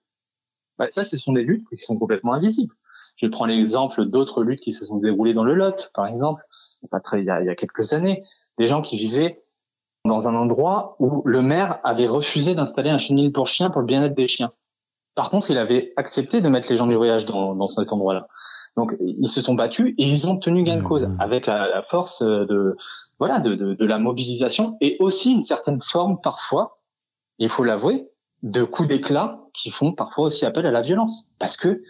[0.78, 2.74] Bah, ça, ce sont des luttes qui sont complètement invisibles.
[3.18, 6.44] Je prends l'exemple d'autres luttes qui se sont déroulées dans le Lot, par exemple,
[6.92, 8.24] pas très, il, y a, il y a quelques années,
[8.58, 9.38] des gens qui vivaient
[10.06, 13.88] dans un endroit où le maire avait refusé d'installer un chenil pour chiens pour le
[13.88, 14.52] bien-être des chiens.
[15.16, 18.28] Par contre, il avait accepté de mettre les gens du voyage dans, dans cet endroit-là.
[18.76, 21.82] Donc, ils se sont battus et ils ont tenu gain de cause avec la, la
[21.84, 22.76] force de
[23.18, 26.82] voilà de, de, de, la mobilisation et aussi une certaine forme parfois,
[27.40, 28.10] il faut l'avouer,
[28.44, 31.28] de coups d'éclat qui font parfois aussi appel à la violence.
[31.40, 31.82] Parce que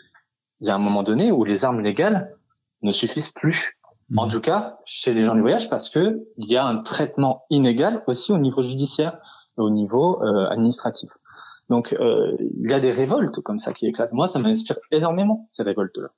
[0.62, 2.36] il y a un moment donné où les armes légales
[2.82, 3.78] ne suffisent plus.
[4.16, 4.32] En mmh.
[4.32, 8.04] tout cas, chez les gens du voyage, parce que il y a un traitement inégal
[8.08, 9.20] aussi au niveau judiciaire,
[9.58, 11.10] au niveau euh, administratif.
[11.70, 14.14] Donc, euh, il y a des révoltes comme ça qui éclatent.
[14.14, 16.10] Moi, ça m'inspire énormément ces révoltes-là.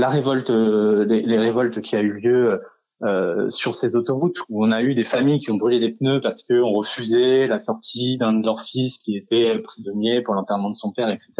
[0.00, 2.62] La révolte, euh, les, révoltes qui a eu lieu
[3.02, 6.20] euh, sur ces autoroutes où on a eu des familles qui ont brûlé des pneus
[6.20, 10.76] parce qu'on refusait la sortie d'un de leurs fils qui était prisonnier pour l'enterrement de
[10.76, 11.32] son père, etc.,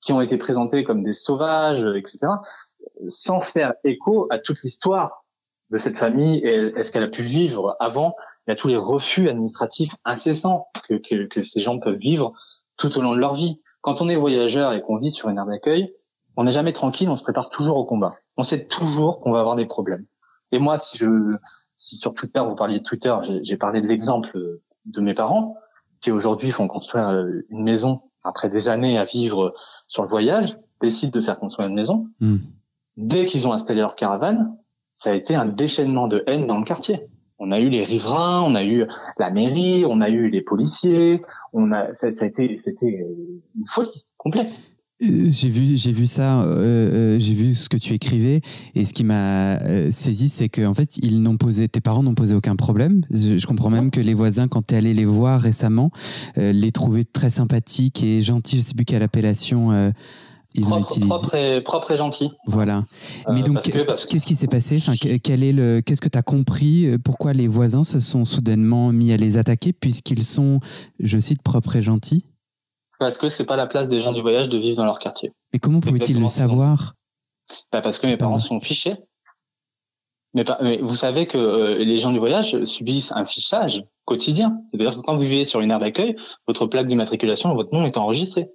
[0.00, 2.28] qui ont été présentés comme des sauvages, etc.,
[3.08, 5.26] sans faire écho à toute l'histoire
[5.70, 8.14] de cette famille et est-ce qu'elle a pu vivre avant
[8.46, 12.32] Il y a tous les refus administratifs incessants que, que, que ces gens peuvent vivre
[12.78, 13.60] tout au long de leur vie.
[13.82, 15.92] Quand on est voyageur et qu'on vit sur une aire d'accueil,
[16.36, 18.14] on n'est jamais tranquille, on se prépare toujours au combat.
[18.36, 20.04] On sait toujours qu'on va avoir des problèmes.
[20.52, 21.36] Et moi, si je,
[21.72, 25.56] si sur Twitter, vous parliez de Twitter, j'ai parlé de l'exemple de mes parents
[26.00, 29.54] qui aujourd'hui font construire euh, une maison après des années à vivre
[29.88, 32.08] sur le voyage, décident de faire construire une maison.
[32.20, 32.38] Hmm.
[32.96, 34.56] Dès qu'ils ont installé leur caravane,
[34.90, 37.08] ça a été un déchaînement de haine dans le quartier.
[37.38, 38.86] On a eu les riverains, on a eu
[39.18, 41.20] la mairie, on a eu les policiers,
[41.52, 43.06] on a, ça, ça a été, c'était
[43.54, 44.48] une folie complète.
[45.02, 48.40] Euh, j'ai vu, j'ai vu ça, euh, euh, j'ai vu ce que tu écrivais
[48.74, 49.58] et ce qui m'a
[49.90, 53.02] saisi, c'est que en fait, ils n'ont posé, tes parents n'ont posé aucun problème.
[53.10, 55.90] Je, comprends même que les voisins, quand tu es allé les voir récemment,
[56.36, 58.56] les trouvaient très sympathiques et gentils.
[58.56, 59.92] Je sais plus quelle appellation
[60.54, 61.08] ils propre, ont utilisé.
[61.08, 62.30] Propre et, propre et gentil.
[62.46, 62.84] Voilà.
[63.30, 64.78] Mais donc, qu'est-ce qui s'est passé?
[64.78, 68.92] Enfin, quel est le, qu'est-ce que tu as compris Pourquoi les voisins se sont soudainement
[68.92, 70.60] mis à les attaquer puisqu'ils sont,
[71.00, 72.24] je cite, propres et gentils?
[72.98, 75.32] Parce que c'est pas la place des gens du voyage de vivre dans leur quartier.
[75.52, 76.94] Mais comment pouvaient-ils le savoir?
[77.72, 78.96] Bah Parce que mes parents sont fichés.
[80.34, 84.60] Mais, mais, vous savez que euh, les gens du voyage subissent un fichage quotidien.
[84.68, 86.16] C'est-à-dire que quand vous vivez sur une aire d'accueil,
[86.46, 88.50] votre plaque d'immatriculation, votre nom est enregistré.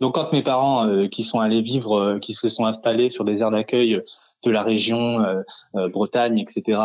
[0.00, 3.24] Donc quand mes parents euh, qui sont allés vivre, euh, qui se sont installés sur
[3.24, 4.00] des aires d'accueil
[4.44, 5.24] de la région
[5.72, 6.80] Bretagne, etc.,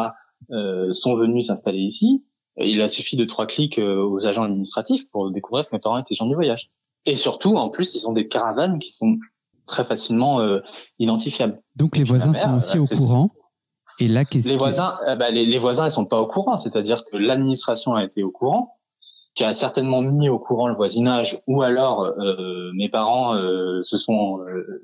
[0.92, 2.24] sont venus s'installer ici,
[2.60, 6.16] il a suffi de trois clics aux agents administratifs pour découvrir que mes parents étaient
[6.16, 6.70] gens du voyage.
[7.06, 9.18] Et surtout, en plus, ils ont des caravanes qui sont
[9.68, 10.60] très facilement euh,
[11.00, 11.62] identifiables.
[11.76, 13.30] Donc les voisins sont aussi au courant.
[14.00, 16.58] Et là, qu'est-ce les voisins, euh, bah, les, les, voisins, ils sont pas au courant.
[16.58, 18.77] C'est-à-dire que l'administration a été au courant,
[19.38, 23.96] qui a certainement mis au courant le voisinage, ou alors euh, mes parents euh, se
[23.96, 24.82] sont, euh,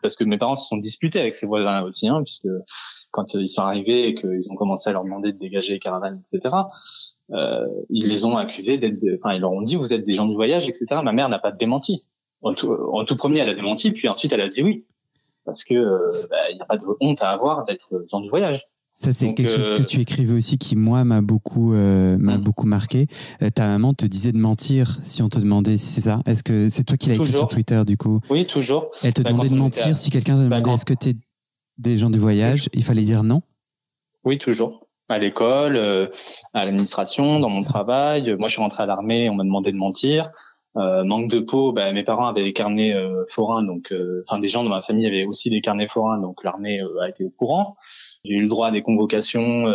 [0.00, 2.48] parce que mes parents se sont disputés avec ces voisins-là aussi, hein, puisque
[3.10, 6.18] quand ils sont arrivés et qu'ils ont commencé à leur demander de dégager les caravanes,
[6.20, 6.54] etc.
[7.32, 10.24] Euh, ils les ont accusés d'être, enfin ils leur ont dit vous êtes des gens
[10.24, 10.86] du voyage, etc.
[11.04, 12.06] Ma mère n'a pas démenti.
[12.40, 14.86] En tout, en tout, premier, elle a démenti, puis ensuite elle a dit oui,
[15.44, 18.30] parce que euh, bah, il n'y a pas de honte à avoir d'être gens du
[18.30, 18.66] voyage.
[18.94, 22.42] Ça, c'est quelque chose que euh, tu écrivais aussi qui, moi, m'a beaucoup, m'a mm.
[22.42, 23.06] beaucoup marqué.
[23.54, 26.20] ta maman te disait de mentir si on te demandait si c'est ça?
[26.26, 28.20] Est-ce que c'est toi qui l'as écrit sur Twitter, du coup?
[28.30, 28.90] Oui, toujours.
[29.02, 31.14] Elle te bah, demandait de mentir si quelqu'un te bah, demandait est-ce que tu es
[31.78, 32.68] des gens du voyage?
[32.74, 33.42] Il fallait dire non?
[34.24, 34.82] Oui, toujours
[35.12, 36.08] à l'école, euh,
[36.54, 38.34] à l'administration, dans mon travail.
[38.38, 40.30] Moi, je suis rentré à l'armée, on m'a demandé de mentir.
[40.76, 44.38] Euh, manque de peau, bah, mes parents avaient des carnets euh, forains, donc euh, enfin
[44.38, 47.30] des gens de ma famille avaient aussi des carnets forains, donc l'armée a été au
[47.30, 47.76] courant.
[48.24, 49.66] J'ai eu le droit à des convocations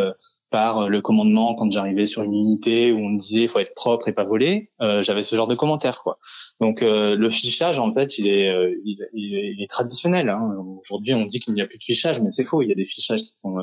[0.50, 4.08] par le commandement quand j'arrivais sur une unité où on me disait faut être propre
[4.08, 4.72] et pas voler.
[4.80, 6.18] J'avais ce genre de commentaires quoi.
[6.62, 8.50] Donc le fichage en fait il est
[8.86, 10.30] il, il est traditionnel.
[10.30, 10.56] Hein.
[10.82, 12.62] Aujourd'hui on dit qu'il n'y a plus de fichage, mais c'est faux.
[12.62, 13.58] Il y a des fichages qui sont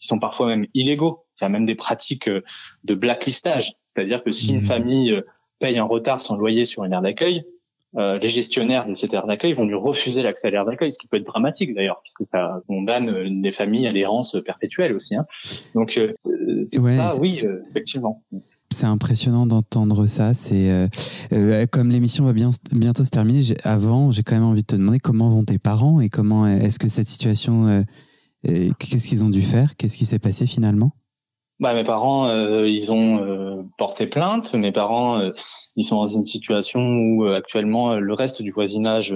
[0.00, 1.26] qui sont parfois même illégaux.
[1.40, 2.42] Il y a même des pratiques euh,
[2.84, 4.64] de blacklistage, c'est-à-dire que si une mmh.
[4.64, 5.22] famille euh,
[5.60, 7.44] paye en retard son loyer sur une aire d'accueil,
[7.96, 10.98] euh, les gestionnaires de cette aire d'accueil vont lui refuser l'accès à l'aire d'accueil, ce
[10.98, 15.16] qui peut être dramatique d'ailleurs, puisque ça condamne des familles à l'errance perpétuelle aussi.
[15.16, 15.26] Hein.
[15.74, 17.40] Donc, c'est ça, oui,
[17.70, 18.22] effectivement.
[18.70, 20.34] c'est impressionnant d'entendre ça.
[20.34, 20.86] C'est euh,
[21.32, 23.42] euh, comme l'émission va bien, bientôt se terminer.
[23.64, 26.78] Avant, j'ai quand même envie de te demander comment vont tes parents et comment est-ce
[26.78, 27.84] que cette situation,
[28.48, 30.92] euh, qu'est-ce qu'ils ont dû faire, qu'est-ce qui s'est passé finalement?
[31.60, 32.32] Bah, mes parents,
[32.64, 34.54] ils ont porté plainte.
[34.54, 35.20] Mes parents,
[35.76, 39.14] ils sont dans une situation où actuellement le reste du voisinage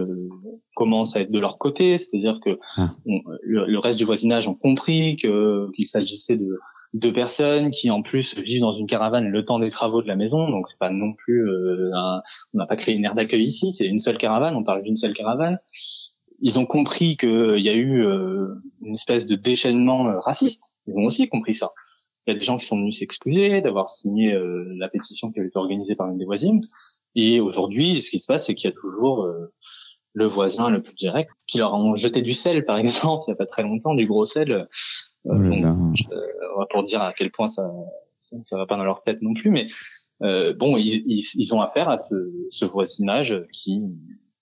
[0.74, 2.90] commence à être de leur côté, c'est-à-dire que ah.
[3.42, 6.58] le, le, reste du voisinage ont compris que qu'il s'agissait de
[6.94, 10.16] deux personnes qui en plus vivent dans une caravane le temps des travaux de la
[10.16, 11.90] maison, donc c'est pas non plus euh,
[12.54, 14.94] on n'a pas créé une aire d'accueil ici, c'est une seule caravane, on parle d'une
[14.94, 15.58] seule caravane.
[16.40, 18.46] Ils ont compris qu'il euh, y a eu euh,
[18.82, 20.72] une espèce de déchaînement raciste.
[20.86, 21.70] Ils ont aussi compris ça.
[22.26, 24.34] Il y a des gens qui sont venus s'excuser d'avoir signé
[24.78, 26.62] la pétition qui avait été organisée par une des voisines.
[27.14, 29.28] Et aujourd'hui, ce qui se passe, c'est qu'il y a toujours
[30.14, 33.34] le voisin le plus direct qui leur ont jeté du sel, par exemple, il y
[33.34, 34.66] a pas très longtemps, du gros sel
[35.26, 37.70] Oh pour dire à quel point ça,
[38.14, 39.66] ça, va pas dans leur tête non plus, mais
[40.22, 42.14] euh, bon, ils, ils, ont affaire à ce,
[42.50, 43.80] ce voisinage qui,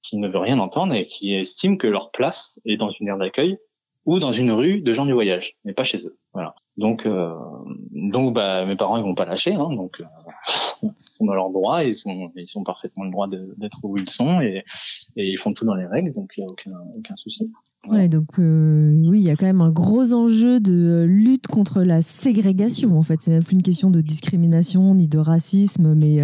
[0.03, 3.19] qui ne veut rien entendre et qui estime que leur place est dans une aire
[3.19, 3.59] d'accueil
[4.05, 6.19] ou dans une rue de gens du voyage, mais pas chez eux.
[6.33, 6.55] Voilà.
[6.79, 7.35] Donc, euh,
[7.91, 10.05] donc, bah, mes parents ils vont pas lâcher, hein, donc euh,
[10.83, 14.09] ils sont dans leur droit, ils sont, ils sont parfaitement le droit d'être où ils
[14.09, 14.65] sont et,
[15.17, 17.51] et ils font tout dans les règles, donc il y a aucun, aucun souci.
[17.89, 21.83] Ouais, donc euh, oui, il y a quand même un gros enjeu de lutte contre
[21.83, 22.97] la ségrégation.
[22.97, 26.19] En fait, c'est même plus une question de discrimination ni de racisme, mais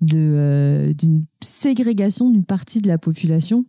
[0.00, 3.64] de d'une ségrégation d'une partie de la population.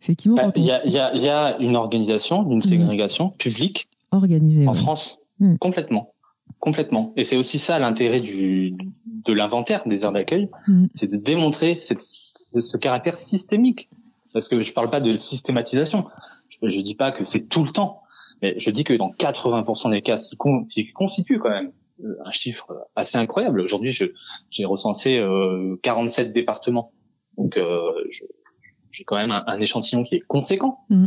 [0.00, 2.62] Effectivement, bah, il y, a, y, y, a, une organisation d'une mmh.
[2.62, 5.56] ségrégation publique organisée en France, mmh.
[5.58, 6.12] complètement,
[6.60, 7.12] complètement.
[7.16, 8.74] Et c'est aussi ça l'intérêt du
[9.06, 10.86] de l'inventaire des aires d'accueil, mmh.
[10.94, 13.90] c'est de démontrer cette, ce, ce caractère systémique
[14.32, 16.06] parce que je parle pas de systématisation.
[16.48, 18.02] Je, je dis pas que c'est tout le temps,
[18.42, 21.72] mais je dis que dans 80% des cas, ce qui constitue quand même
[22.04, 23.60] euh, un chiffre assez incroyable.
[23.60, 23.96] Aujourd'hui,
[24.50, 26.92] j'ai recensé euh, 47 départements,
[27.36, 27.80] donc euh,
[28.90, 30.80] j'ai quand même un, échantillon qui est conséquent.
[30.90, 31.06] Mm.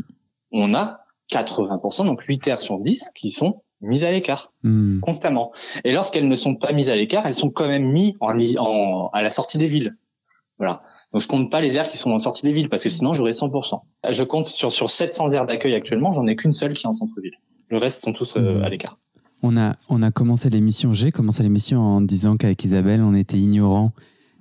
[0.52, 5.00] On a 80%, donc 8 terres sur 10 qui sont mises à l'écart mm.
[5.00, 5.52] constamment.
[5.84, 9.10] Et lorsqu'elles ne sont pas mises à l'écart, elles sont quand même mises en, en,
[9.14, 9.96] à la sortie des villes.
[10.58, 10.84] Voilà.
[11.12, 13.14] Donc je compte pas les aires qui sont en sortie des villes parce que sinon
[13.14, 13.82] j'aurais 100%.
[14.10, 16.94] Je compte sur sur 700 aires d'accueil actuellement, j'en ai qu'une seule qui est en
[16.94, 17.34] centre-ville.
[17.70, 18.64] Le reste sont tous euh, mmh.
[18.64, 18.98] à l'écart.
[19.42, 23.38] On a on a commencé l'émission, j'ai commencé l'émission en disant qu'avec Isabelle on était
[23.38, 23.92] ignorants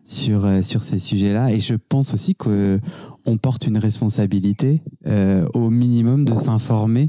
[0.04, 2.78] sur euh, sur ces sujets-là et je pense aussi que
[3.24, 7.08] on porte une responsabilité euh, au minimum de s'informer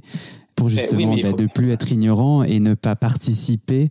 [0.62, 3.89] pour eh justement bah, de plus être ignorant et ne pas participer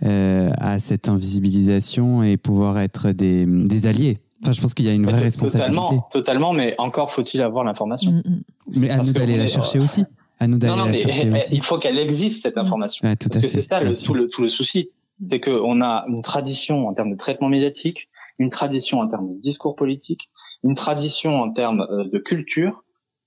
[0.00, 4.92] à cette invisibilisation et pouvoir être des, des alliés Enfin, je pense qu'il y a
[4.92, 5.74] une vraie responsabilité.
[5.74, 8.12] Totalement, totalement, mais encore faut-il avoir l'information.
[8.12, 8.42] Mm, mm.
[8.76, 10.04] Mais à nous d'aller la chercher aussi.
[10.38, 11.56] À nous d'aller la chercher aussi.
[11.56, 13.08] Il faut qu'elle existe cette information.
[13.16, 14.90] tout Parce que c'est ça le, tout, le, tout le souci.
[15.26, 18.08] C'est qu'on a une tradition en termes de traitement médiatique,
[18.38, 20.30] une tradition en termes de discours politique,
[20.62, 22.84] une tradition en termes euh, de culture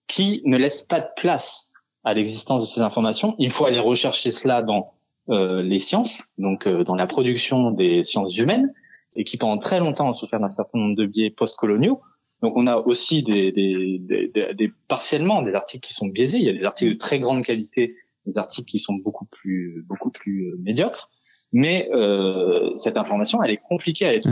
[0.07, 1.70] qui ne laisse pas de place
[2.03, 3.35] à l'existence de ces informations.
[3.37, 4.91] Il faut aller rechercher cela dans
[5.29, 8.73] euh, les sciences, donc euh, dans la production des sciences humaines,
[9.15, 12.01] et qui pendant très longtemps ont souffert d'un certain nombre de biais post-coloniaux.
[12.41, 16.39] Donc on a aussi des, des, des, des, partiellement des articles qui sont biaisés.
[16.39, 17.93] Il y a des articles de très grande qualité,
[18.25, 21.09] des articles qui sont beaucoup plus beaucoup plus euh, médiocres.
[21.53, 24.29] Mais euh, cette information, elle est compliquée à être.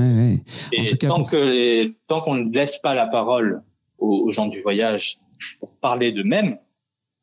[0.71, 3.61] Et tant que tant qu'on ne laisse pas la parole
[3.99, 5.19] aux, aux gens du voyage
[5.59, 6.57] pour parler d'eux-mêmes,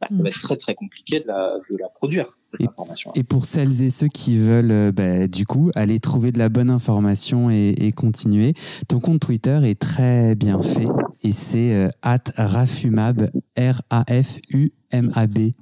[0.00, 0.26] bah, ça va mm.
[0.26, 3.12] être très très compliqué de la, de la produire cette et, information.
[3.14, 6.48] Et pour celles et ceux qui veulent euh, bah, du coup aller trouver de la
[6.48, 8.54] bonne information et, et, continuer,
[8.88, 10.88] ton compte Twitter est très bien fait
[11.22, 11.88] et c'est euh,
[12.36, 15.52] @rafumab r a f u m a b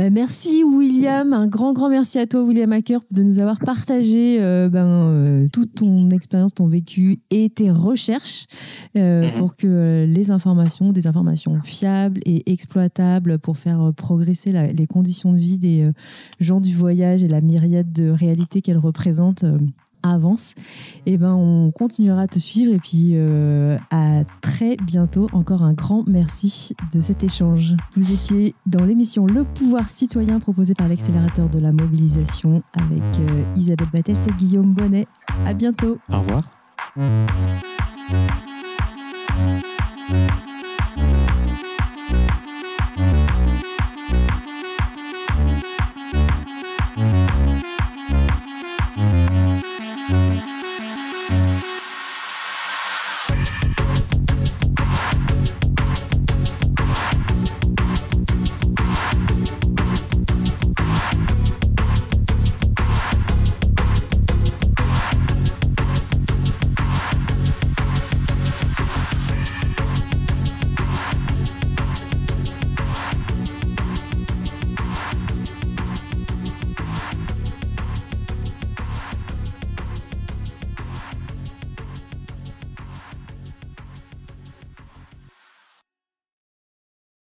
[0.00, 4.38] bah, merci William, un grand grand merci à toi William Hacker de nous avoir partagé
[4.40, 8.46] euh, ben, euh, toute ton expérience, ton vécu et tes recherches
[8.96, 9.34] euh, mhm.
[9.34, 15.38] pour que les informations, des informations fiables et exploitables pour faire progresser les conditions de
[15.38, 15.90] vie des
[16.38, 19.44] gens du voyage et la myriade de réalités qu'elles représentent
[20.02, 20.54] avance,
[21.06, 25.28] et eh ben on continuera à te suivre et puis euh, à très bientôt.
[25.32, 27.74] Encore un grand merci de cet échange.
[27.94, 33.44] Vous étiez dans l'émission Le pouvoir citoyen proposée par l'accélérateur de la mobilisation avec euh,
[33.56, 35.06] Isabelle Batteste et Guillaume Bonnet.
[35.44, 35.98] À bientôt.
[36.10, 36.44] Au revoir.